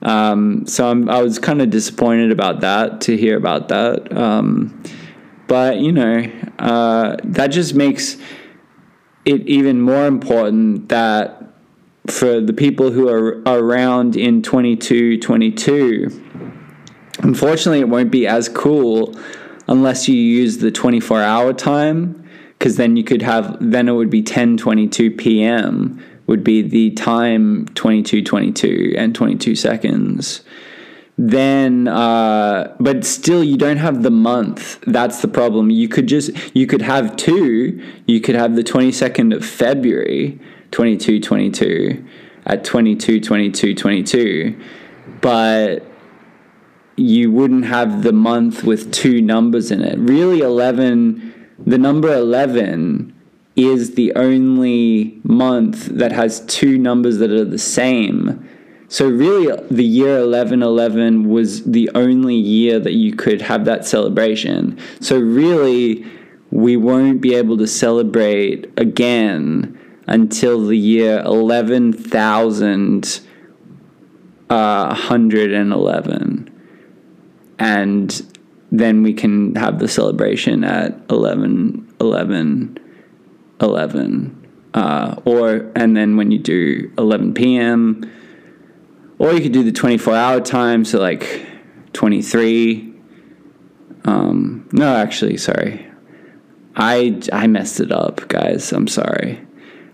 Um, 0.04 0.65
so 0.65 0.89
I'm, 0.89 1.10
i 1.10 1.22
was 1.22 1.38
kind 1.38 1.62
of 1.62 1.70
disappointed 1.70 2.32
about 2.32 2.62
that 2.62 3.02
to 3.02 3.17
hear 3.17 3.38
about 3.38 3.67
that. 3.70 4.15
Um, 4.15 4.82
but, 5.48 5.78
you 5.78 5.91
know, 5.91 6.32
uh, 6.60 7.17
that 7.24 7.48
just 7.48 7.76
makes 7.76 8.17
it 9.26 9.48
even 9.48 9.82
more 9.82 10.08
important 10.08 10.89
that 10.89 11.44
for 12.08 12.41
the 12.41 12.54
people 12.54 12.91
who 12.91 13.10
are 13.10 13.41
around 13.46 14.15
in 14.15 14.41
2222 14.41 16.32
Unfortunately, 17.24 17.80
it 17.80 17.89
won't 17.89 18.12
be 18.12 18.26
as 18.26 18.50
cool 18.50 19.15
unless 19.67 20.08
you 20.08 20.15
use 20.15 20.58
the 20.58 20.72
24 20.72 21.22
hour 21.22 21.54
time 21.54 22.20
because 22.62 22.76
then 22.76 22.95
you 22.95 23.04
could 23.04 23.24
have 23.24 23.58
then 23.60 23.89
it 23.89 23.93
would 23.93 24.12
be 24.12 24.21
10:22 24.21 25.17
p.m. 25.17 26.00
would 26.28 26.43
be 26.43 26.62
the 26.62 26.91
time 26.91 27.65
22:22 27.69 28.93
and 28.95 29.15
22 29.15 29.56
seconds. 29.56 30.41
Then, 31.17 31.88
uh, 31.88 32.76
but 32.80 33.04
still, 33.04 33.43
you 33.43 33.58
don't 33.58 33.78
have 33.78 34.04
the 34.04 34.12
month. 34.12 34.80
That's 34.86 35.24
the 35.24 35.28
problem. 35.28 35.71
You 35.71 35.88
could 35.88 36.06
just 36.06 36.30
you 36.54 36.67
could 36.67 36.84
have 36.84 37.15
two. 37.15 37.82
You 38.06 38.21
could 38.21 38.36
have 38.36 38.56
the 38.56 38.63
22nd 38.63 39.36
of 39.36 39.43
February, 39.43 40.39
22 40.69 41.19
22 41.19 42.06
at 42.45 42.63
22 42.63 43.19
22 43.19 43.76
22 43.76 44.60
but 45.21 45.86
you 46.95 47.32
wouldn't 47.32 47.65
have 47.65 48.04
the 48.04 48.13
month 48.13 48.63
with 48.63 48.91
two 48.91 49.21
numbers 49.21 49.71
in 49.71 49.82
it. 49.82 49.97
Really, 50.00 50.41
11, 50.41 51.31
the 51.65 51.78
number 51.78 52.13
11 52.13 53.13
is 53.56 53.95
the 53.95 54.13
only 54.15 55.19
month 55.24 55.86
that 55.86 56.12
has 56.12 56.41
two 56.41 56.78
numbers 56.78 57.17
that 57.17 57.32
are 57.32 57.45
the 57.45 57.58
same. 57.58 58.47
So, 58.88 59.10
really, 59.10 59.47
the 59.69 59.86
year 59.86 60.26
1111 60.26 61.30
was 61.30 61.63
the 61.63 61.89
only 61.95 62.36
year 62.36 62.80
that 62.80 62.93
you 62.93 63.13
could 63.13 63.41
have 63.41 63.65
that 63.65 63.86
celebration. 63.86 64.78
So, 65.00 65.17
really, 65.17 66.06
we 66.50 66.76
won't 66.76 67.21
be 67.21 67.36
able 67.36 67.58
to 67.58 67.67
celebrate 67.67 68.69
again 68.78 69.78
until 70.08 70.67
the 70.67 70.78
year 70.78 71.21
11,111. 71.26 73.28
Uh, 74.50 74.95
and 77.60 78.31
then 78.71 79.03
we 79.03 79.13
can 79.13 79.55
have 79.55 79.79
the 79.79 79.88
celebration 79.88 80.63
at 80.63 80.97
11 81.10 81.95
11 81.99 82.79
11 83.62 84.38
uh, 84.73 85.15
or 85.25 85.71
and 85.75 85.95
then 85.95 86.17
when 86.17 86.31
you 86.31 86.39
do 86.39 86.91
11 86.97 87.34
p.m 87.34 88.10
or 89.19 89.34
you 89.34 89.41
could 89.41 89.51
do 89.51 89.63
the 89.63 89.71
24 89.71 90.15
hour 90.15 90.39
time 90.39 90.86
so 90.86 90.99
like 90.99 91.45
23 91.93 92.91
um, 94.05 94.67
no 94.71 94.95
actually 94.95 95.38
sorry. 95.38 95.88
I 96.75 97.21
i 97.31 97.47
messed 97.47 97.79
it 97.79 97.91
up 97.91 98.27
guys. 98.27 98.71
I'm 98.71 98.88
sorry. 98.88 99.45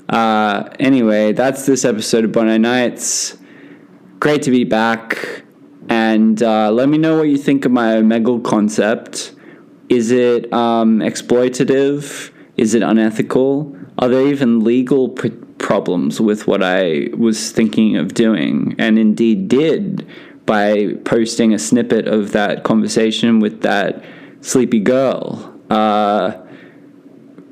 Uh, 0.07 0.69
anyway 0.79 1.33
that's 1.33 1.65
this 1.65 1.83
episode 1.83 2.23
of 2.25 2.31
bondi 2.31 2.57
nights. 2.57 3.37
Great 4.19 4.43
to 4.43 4.51
be 4.51 4.63
back 4.63 5.43
and 5.89 6.41
uh, 6.43 6.71
let 6.71 6.89
me 6.89 6.97
know 6.97 7.17
what 7.17 7.29
you 7.29 7.37
think 7.37 7.65
of 7.65 7.71
my 7.71 7.93
Omegle 7.93 8.43
concept. 8.43 9.33
Is 9.89 10.11
it 10.11 10.51
um, 10.51 10.99
exploitative? 10.99 12.33
Is 12.57 12.73
it 12.73 12.81
unethical? 12.83 13.77
Are 13.99 14.09
there 14.09 14.27
even 14.27 14.63
legal 14.63 15.09
pr- 15.09 15.27
problems 15.57 16.19
with 16.19 16.47
what 16.47 16.61
I 16.61 17.09
was 17.17 17.51
thinking 17.51 17.95
of 17.97 18.13
doing 18.13 18.75
and 18.77 18.99
indeed 18.99 19.47
did 19.47 20.07
by 20.45 20.93
posting 21.05 21.53
a 21.53 21.59
snippet 21.59 22.07
of 22.07 22.31
that 22.31 22.63
conversation 22.63 23.39
with 23.39 23.61
that 23.61 24.03
sleepy 24.41 24.79
girl? 24.79 25.53
Uh, 25.69 26.37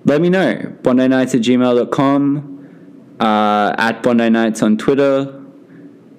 let 0.06 0.22
me 0.22 0.30
know. 0.30 0.74
Bondi 0.84 1.08
Nights 1.08 1.34
at 1.36 1.42
gmail.com, 1.42 3.16
uh, 3.20 3.76
at 3.78 4.04
Bondi 4.04 4.30
Nights 4.30 4.62
on 4.62 4.78
Twitter, 4.78 5.45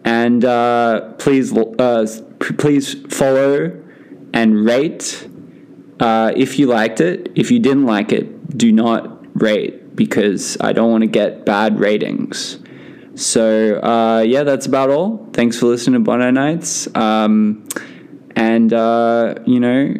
and 0.07 0.45
uh, 0.45 1.13
please 1.19 1.53
uh, 1.55 2.07
please 2.39 2.95
follow 3.13 3.83
and 4.33 4.65
rate 4.65 5.29
uh, 5.99 6.33
if 6.37 6.59
you 6.59 6.69
liked 6.69 7.01
it. 7.01 7.33
If 7.35 7.51
you 7.51 7.59
didn't 7.59 7.87
like 7.87 8.13
it, 8.13 8.57
do 8.57 8.71
not 8.71 9.43
rate 9.43 9.97
because 9.97 10.57
I 10.61 10.73
don't 10.73 10.91
want 10.93 11.03
to 11.03 11.09
get 11.09 11.45
bad 11.45 11.81
ratings. 11.81 12.61
So 13.17 13.81
uh, 13.83 14.21
yeah, 14.21 14.45
that's 14.45 14.67
about 14.67 14.91
all. 14.91 15.29
Thanks 15.33 15.59
for 15.59 15.67
listening 15.67 15.95
to 15.95 16.05
Bondi 16.05 16.31
Nights. 16.31 16.87
Um, 16.95 17.67
and 18.37 18.73
uh, 18.73 19.35
you 19.45 19.59
know, 19.59 19.93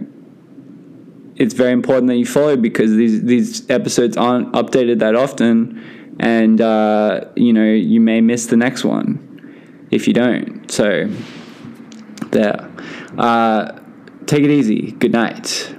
it's 1.35 1.55
very 1.55 1.73
important 1.73 2.07
that 2.09 2.17
you 2.17 2.27
follow 2.27 2.57
because 2.57 2.93
these 2.93 3.25
these 3.25 3.69
episodes 3.69 4.17
aren't 4.17 4.53
updated 4.53 5.01
that 5.01 5.17
often, 5.17 6.17
and 6.21 6.61
uh, 6.61 7.25
you 7.35 7.53
know 7.53 7.73
you 7.73 8.01
may 8.01 8.21
miss 8.21 8.47
the 8.47 8.57
next 8.57 8.85
one 8.85 9.26
if 9.91 10.07
you 10.07 10.15
don't. 10.15 10.71
So, 10.71 11.09
there. 12.31 12.69
Uh, 13.17 13.79
take 14.27 14.43
it 14.43 14.51
easy. 14.51 14.93
Good 14.93 15.13
night. 15.13 15.76